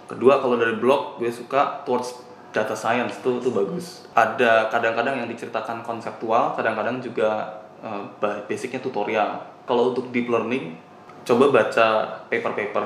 Kedua 0.09 0.41
kalau 0.41 0.57
dari 0.57 0.81
blog 0.81 1.21
gue 1.21 1.29
suka 1.29 1.85
towards 1.85 2.30
data 2.51 2.75
science 2.75 3.19
itu 3.23 3.39
itu 3.39 3.49
bagus. 3.51 4.05
Ada 4.11 4.67
kadang-kadang 4.67 5.23
yang 5.23 5.29
diceritakan 5.31 5.83
konseptual, 5.83 6.53
kadang-kadang 6.55 6.99
juga 6.99 7.63
uh, 7.79 8.03
basicnya 8.21 8.83
tutorial. 8.83 9.39
Kalau 9.63 9.95
untuk 9.95 10.11
deep 10.11 10.27
learning 10.27 10.75
coba 11.23 11.49
baca 11.51 11.87
paper-paper. 12.27 12.85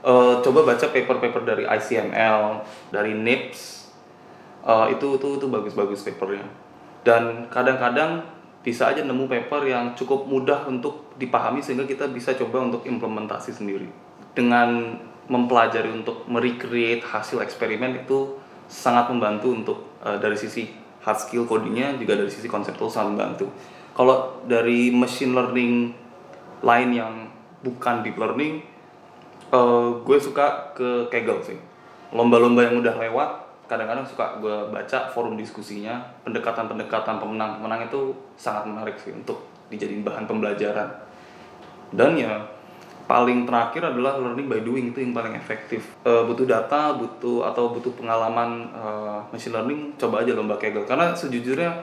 Uh, 0.00 0.40
coba 0.40 0.64
baca 0.64 0.86
paper-paper 0.88 1.42
dari 1.44 1.64
ICML, 1.64 2.64
dari 2.92 3.12
NIPS. 3.16 3.92
Uh, 4.60 4.92
itu 4.92 5.16
itu 5.16 5.28
itu 5.40 5.46
bagus-bagus 5.48 6.04
papernya. 6.04 6.44
Dan 7.00 7.48
kadang-kadang 7.48 8.20
bisa 8.60 8.92
aja 8.92 9.00
nemu 9.00 9.24
paper 9.24 9.64
yang 9.64 9.96
cukup 9.96 10.28
mudah 10.28 10.68
untuk 10.68 11.16
dipahami 11.16 11.64
sehingga 11.64 11.88
kita 11.88 12.12
bisa 12.12 12.36
coba 12.36 12.60
untuk 12.60 12.84
implementasi 12.84 13.56
sendiri 13.56 13.88
dengan 14.36 15.00
mempelajari 15.32 15.88
untuk 15.88 16.28
merecreate 16.28 17.00
hasil 17.00 17.40
eksperimen 17.40 18.04
itu 18.04 18.36
sangat 18.70 19.10
membantu 19.10 19.50
untuk 19.50 19.78
uh, 20.06 20.14
dari 20.22 20.38
sisi 20.38 20.70
hard 21.02 21.18
skill 21.18 21.44
codingnya 21.50 21.98
juga 21.98 22.14
dari 22.14 22.30
sisi 22.30 22.46
konseptual 22.46 22.86
sangat 22.86 23.18
membantu. 23.18 23.50
Kalau 23.90 24.38
dari 24.46 24.94
machine 24.94 25.34
learning 25.34 25.90
lain 26.62 26.88
yang 26.94 27.12
bukan 27.60 28.06
deep 28.06 28.14
learning 28.14 28.62
uh, 29.50 29.98
gue 30.06 30.18
suka 30.22 30.70
ke 30.72 31.10
Kaggle 31.10 31.42
sih. 31.42 31.58
Lomba-lomba 32.14 32.70
yang 32.70 32.78
udah 32.78 32.94
lewat 32.94 33.30
kadang-kadang 33.66 34.06
suka 34.06 34.38
gue 34.38 34.56
baca 34.70 35.10
forum 35.10 35.34
diskusinya. 35.34 35.98
Pendekatan-pendekatan 36.22 37.18
pemenang-pemenang 37.18 37.90
itu 37.90 38.14
sangat 38.38 38.70
menarik 38.70 38.94
sih 38.98 39.10
untuk 39.10 39.42
dijadiin 39.70 40.06
bahan 40.06 40.30
pembelajaran. 40.30 40.90
Dan 41.90 42.14
ya 42.14 42.38
paling 43.10 43.42
terakhir 43.42 43.82
adalah 43.90 44.22
learning 44.22 44.46
by 44.46 44.62
doing 44.62 44.94
itu 44.94 45.02
yang 45.02 45.10
paling 45.10 45.34
efektif. 45.34 45.98
E, 46.06 46.12
butuh 46.30 46.46
data 46.46 46.94
butuh 46.94 47.42
atau 47.50 47.74
butuh 47.74 47.90
pengalaman 47.98 48.70
e, 48.70 48.84
machine 49.34 49.50
learning 49.50 49.98
coba 49.98 50.22
aja 50.22 50.30
lomba 50.30 50.54
Kaggle. 50.54 50.86
Karena 50.86 51.10
sejujurnya 51.10 51.74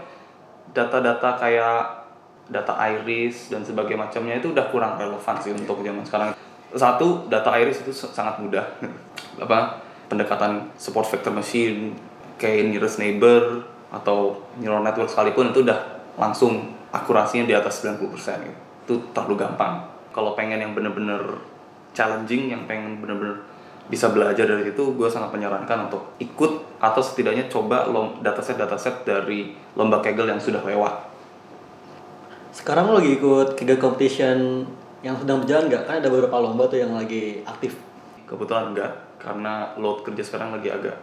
data-data 0.71 1.35
kayak 1.35 2.07
data 2.47 2.79
iris 2.95 3.51
dan 3.51 3.59
sebagainya 3.59 4.07
macamnya 4.07 4.39
itu 4.39 4.55
udah 4.55 4.71
kurang 4.71 4.95
relevan 4.95 5.35
sih 5.43 5.51
untuk 5.51 5.83
zaman 5.83 6.07
sekarang. 6.07 6.31
Satu 6.71 7.27
data 7.27 7.51
iris 7.59 7.83
itu 7.83 7.91
sangat 7.91 8.39
mudah. 8.39 8.63
Apa? 9.43 9.83
Pendekatan 10.07 10.71
support 10.79 11.11
vector 11.11 11.35
machine 11.35 11.91
kayak 12.39 12.71
nearest 12.71 13.03
neighbor 13.03 13.67
atau 13.91 14.47
neural 14.63 14.79
network 14.79 15.11
sekalipun 15.11 15.51
itu 15.51 15.59
udah 15.67 16.07
langsung 16.15 16.71
akurasinya 16.95 17.43
di 17.43 17.51
atas 17.51 17.83
90% 17.83 17.99
gitu. 18.47 18.59
Itu 18.87 18.95
terlalu 19.11 19.43
gampang. 19.43 19.96
Kalau 20.17 20.33
pengen 20.33 20.57
yang 20.57 20.73
bener-bener 20.73 21.21
challenging, 21.93 22.49
yang 22.49 22.65
pengen 22.65 22.97
bener-bener 22.97 23.45
bisa 23.85 24.09
belajar 24.09 24.49
dari 24.49 24.73
itu, 24.73 24.97
gue 24.97 25.05
sangat 25.05 25.29
menyarankan 25.37 25.93
untuk 25.93 26.17
ikut 26.17 26.81
atau 26.81 27.01
setidaknya 27.05 27.45
coba 27.45 27.85
lom, 27.85 28.25
dataset-dataset 28.25 29.05
dari 29.05 29.53
lomba 29.77 30.01
Kegel 30.01 30.33
yang 30.33 30.41
sudah 30.41 30.65
lewat. 30.65 31.05
Sekarang 32.49 32.89
lo 32.89 32.97
lagi 32.97 33.21
ikut 33.21 33.53
Kegel 33.53 33.77
competition 33.77 34.65
yang 35.05 35.13
sedang 35.21 35.45
berjalan 35.45 35.69
nggak? 35.69 35.83
Kan 35.85 35.95
ada 36.01 36.09
beberapa 36.09 36.41
lomba 36.41 36.65
tuh 36.65 36.81
yang 36.81 36.97
lagi 36.97 37.45
aktif. 37.45 37.77
Kebetulan 38.25 38.73
enggak 38.73 38.91
karena 39.21 39.77
load 39.77 40.01
kerja 40.01 40.25
sekarang 40.25 40.57
lagi 40.57 40.73
agak 40.73 40.97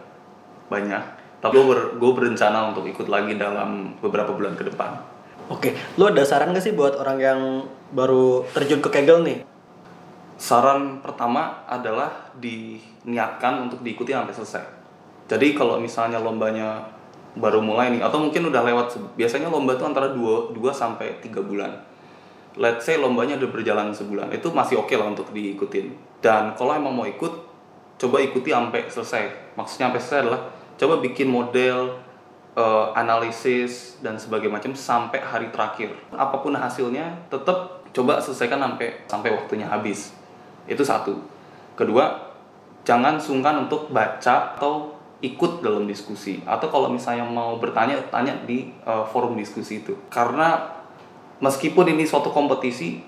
banyak 0.67 1.03
tapi 1.45 1.61
gue 1.61 1.65
ber, 1.67 1.79
gue 2.01 2.11
berencana 2.15 2.73
untuk 2.73 2.89
ikut 2.89 3.05
lagi 3.05 3.37
dalam 3.37 3.93
beberapa 4.01 4.33
bulan 4.33 4.57
ke 4.57 4.65
depan 4.65 4.97
oke 5.49 5.69
lo 5.99 6.09
ada 6.09 6.23
saran 6.25 6.53
gak 6.53 6.63
sih 6.63 6.73
buat 6.73 6.97
orang 6.97 7.17
yang 7.21 7.39
baru 7.93 8.43
terjun 8.51 8.81
ke 8.81 8.89
Kegel 8.89 9.23
nih? 9.23 9.39
Saran 10.35 10.99
pertama 10.99 11.63
adalah 11.63 12.11
diniatkan 12.35 13.63
untuk 13.63 13.79
diikuti 13.79 14.11
sampai 14.11 14.35
selesai. 14.35 14.65
Jadi 15.31 15.55
kalau 15.55 15.79
misalnya 15.79 16.19
lombanya 16.19 16.83
baru 17.35 17.59
mulai 17.59 17.91
nih 17.91 18.03
atau 18.03 18.19
mungkin 18.19 18.47
udah 18.47 18.63
lewat 18.63 18.95
biasanya 19.19 19.51
lomba 19.51 19.75
itu 19.75 19.83
antara 19.83 20.11
2 20.11 20.55
2 20.55 20.59
sampai 20.71 21.19
3 21.19 21.43
bulan. 21.43 21.71
Let's 22.55 22.87
say 22.87 22.95
lombanya 22.95 23.35
udah 23.35 23.49
berjalan 23.51 23.91
sebulan 23.91 24.31
itu 24.31 24.47
masih 24.51 24.79
oke 24.79 24.95
lah 24.95 25.11
untuk 25.11 25.31
diikutin. 25.35 25.91
Dan 26.23 26.55
kalau 26.55 26.71
emang 26.71 26.95
mau 26.95 27.03
ikut 27.03 27.31
coba 27.99 28.23
ikuti 28.23 28.51
sampai 28.51 28.87
selesai. 28.87 29.55
Maksudnya 29.59 29.91
sampai 29.91 29.99
selesai 29.99 30.21
adalah 30.27 30.41
coba 30.75 30.93
bikin 31.03 31.27
model 31.27 31.95
eh, 32.55 32.87
analisis 32.95 33.99
dan 33.99 34.15
sebagainya 34.15 34.57
macam 34.57 34.73
sampai 34.73 35.19
hari 35.21 35.51
terakhir. 35.51 35.91
Apa 36.15 36.39
pun 36.39 36.55
hasilnya 36.55 37.27
tetap 37.27 37.83
coba 37.91 38.19
selesaikan 38.19 38.59
sampai 38.59 39.05
sampai 39.05 39.29
waktunya 39.35 39.67
habis. 39.67 40.15
Itu 40.65 40.81
satu. 40.81 41.19
Kedua 41.75 42.33
jangan 42.87 43.19
sungkan 43.19 43.67
untuk 43.67 43.91
baca 43.91 44.55
atau 44.55 44.95
ikut 45.19 45.63
dalam 45.63 45.85
diskusi. 45.85 46.39
Atau 46.47 46.71
kalau 46.71 46.87
misalnya 46.91 47.27
mau 47.27 47.59
bertanya 47.59 47.99
tanya 48.07 48.35
di 48.47 48.71
eh, 48.71 49.03
forum 49.11 49.35
diskusi 49.35 49.83
itu. 49.83 49.95
Karena 50.07 50.55
meskipun 51.43 51.91
ini 51.91 52.07
suatu 52.07 52.31
kompetisi 52.31 53.03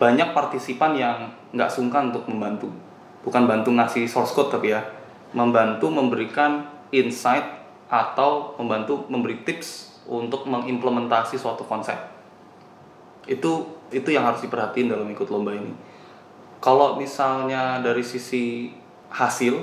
banyak 0.00 0.32
partisipan 0.32 0.96
yang 0.96 1.28
nggak 1.52 1.70
sungkan 1.70 2.10
untuk 2.10 2.24
membantu. 2.26 2.72
Bukan 3.20 3.44
bantu 3.44 3.68
ngasih 3.76 4.08
source 4.08 4.32
code 4.32 4.48
tapi 4.48 4.72
ya 4.72 4.80
membantu 5.36 5.92
memberikan 5.92 6.66
insight 6.90 7.59
atau 7.90 8.54
membantu 8.56 9.04
memberi 9.10 9.42
tips 9.42 9.98
untuk 10.06 10.46
mengimplementasi 10.46 11.34
suatu 11.36 11.66
konsep. 11.66 11.98
Itu 13.26 13.82
itu 13.90 14.08
yang 14.14 14.22
harus 14.22 14.40
diperhatiin 14.46 14.94
dalam 14.94 15.10
ikut 15.10 15.26
lomba 15.26 15.50
ini. 15.52 15.74
Kalau 16.62 16.94
misalnya 16.94 17.82
dari 17.82 18.06
sisi 18.06 18.70
hasil 19.10 19.58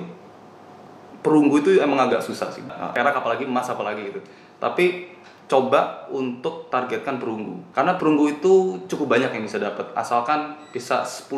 perunggu 1.23 1.63
itu 1.63 1.69
emang 1.79 2.11
agak 2.11 2.19
susah 2.19 2.51
sih. 2.51 2.61
Perak 2.67 3.23
apalagi 3.23 3.47
emas 3.47 3.71
apalagi 3.71 4.11
gitu. 4.11 4.19
Tapi 4.59 5.16
coba 5.47 6.05
untuk 6.11 6.67
targetkan 6.67 7.17
perunggu. 7.23 7.71
Karena 7.71 7.95
perunggu 7.95 8.27
itu 8.27 8.83
cukup 8.91 9.15
banyak 9.15 9.31
yang 9.31 9.43
bisa 9.47 9.57
dapat. 9.57 9.95
Asalkan 9.95 10.59
bisa 10.75 11.07
10% 11.07 11.31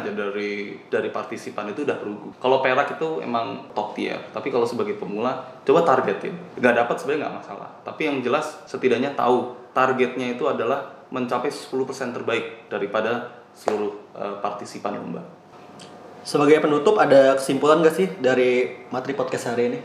aja 0.00 0.10
dari 0.10 0.80
dari 0.88 1.08
partisipan 1.12 1.68
itu 1.70 1.84
udah 1.84 2.00
perunggu. 2.00 2.40
Kalau 2.40 2.64
perak 2.64 2.96
itu 2.96 3.20
emang 3.20 3.68
top 3.76 3.92
tier. 3.92 4.16
Tapi 4.32 4.48
kalau 4.48 4.64
sebagai 4.64 4.96
pemula 4.96 5.60
coba 5.62 5.84
targetin. 5.84 6.32
Nggak 6.56 6.74
dapat 6.84 6.96
sebenarnya 6.96 7.20
nggak 7.28 7.36
masalah. 7.44 7.68
Tapi 7.84 8.02
yang 8.08 8.16
jelas 8.24 8.64
setidaknya 8.64 9.12
tahu 9.12 9.52
targetnya 9.76 10.34
itu 10.34 10.48
adalah 10.48 11.04
mencapai 11.12 11.52
10% 11.52 12.16
terbaik 12.16 12.72
daripada 12.72 13.28
seluruh 13.52 13.92
eh, 14.16 14.36
partisipan 14.40 14.96
lomba. 14.96 15.20
Sebagai 16.20 16.60
penutup 16.60 17.00
ada 17.00 17.36
kesimpulan 17.36 17.80
gak 17.80 17.96
sih 17.96 18.08
dari 18.20 18.84
materi 18.92 19.16
podcast 19.16 19.52
hari 19.52 19.72
ini? 19.72 19.80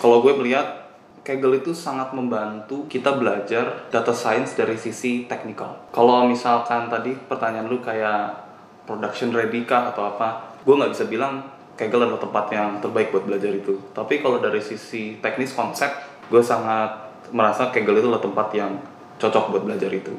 Kalau 0.00 0.24
gue 0.24 0.32
melihat 0.32 0.87
Kaggle 1.28 1.60
itu 1.60 1.76
sangat 1.76 2.16
membantu 2.16 2.88
kita 2.88 3.12
belajar 3.20 3.84
data 3.92 4.16
science 4.16 4.56
dari 4.56 4.80
sisi 4.80 5.28
teknikal. 5.28 5.76
Kalau 5.92 6.24
misalkan 6.24 6.88
tadi 6.88 7.12
pertanyaan 7.12 7.68
lu 7.68 7.84
kayak 7.84 8.32
production 8.88 9.28
ready 9.36 9.68
kah 9.68 9.92
atau 9.92 10.08
apa, 10.08 10.56
gue 10.64 10.72
nggak 10.72 10.88
bisa 10.96 11.04
bilang 11.04 11.44
Kaggle 11.76 12.08
adalah 12.08 12.16
tempat 12.16 12.48
yang 12.48 12.80
terbaik 12.80 13.12
buat 13.12 13.28
belajar 13.28 13.52
itu. 13.52 13.76
Tapi 13.92 14.24
kalau 14.24 14.40
dari 14.40 14.64
sisi 14.64 15.20
teknis 15.20 15.52
konsep, 15.52 15.92
gue 16.32 16.40
sangat 16.40 16.96
merasa 17.28 17.68
Kaggle 17.68 18.00
itu 18.00 18.08
adalah 18.08 18.24
tempat 18.24 18.48
yang 18.56 18.80
cocok 19.20 19.52
buat 19.52 19.62
belajar 19.68 19.92
itu. 19.92 20.16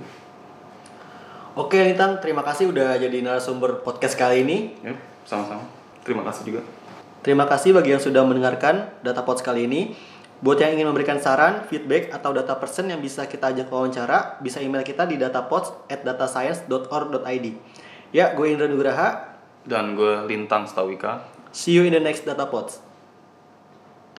Oke 1.58 1.90
Lintang, 1.90 2.22
terima 2.22 2.46
kasih 2.46 2.70
udah 2.70 3.02
jadi 3.02 3.26
narasumber 3.26 3.82
podcast 3.82 4.14
kali 4.14 4.46
ini. 4.46 4.78
Ya, 4.86 4.94
sama-sama. 5.26 5.66
Terima 6.06 6.22
kasih 6.22 6.54
juga. 6.54 6.62
Terima 7.26 7.50
kasih 7.50 7.74
bagi 7.74 7.98
yang 7.98 8.00
sudah 8.00 8.22
mendengarkan 8.24 8.94
data 9.02 9.26
pods 9.26 9.42
kali 9.42 9.66
ini. 9.66 9.98
Buat 10.40 10.64
yang 10.64 10.80
ingin 10.80 10.88
memberikan 10.88 11.20
saran, 11.20 11.68
feedback, 11.68 12.16
atau 12.16 12.32
data 12.32 12.56
person 12.56 12.88
yang 12.88 13.04
bisa 13.04 13.28
kita 13.28 13.52
ajak 13.52 13.68
wawancara, 13.68 14.40
bisa 14.40 14.64
email 14.64 14.88
kita 14.88 15.04
di 15.04 15.20
datapods 15.20 15.76
at 15.92 16.08
datascience.org.id. 16.08 17.48
Ya, 18.16 18.32
gue 18.32 18.48
Indra 18.48 18.72
Nugraha. 18.72 19.36
Dan 19.68 20.00
gue 20.00 20.24
Lintang 20.32 20.64
Stawika. 20.64 21.28
See 21.52 21.76
you 21.76 21.84
in 21.84 21.92
the 21.92 22.00
next 22.00 22.24
data 22.24 22.48
pods. 22.48 22.89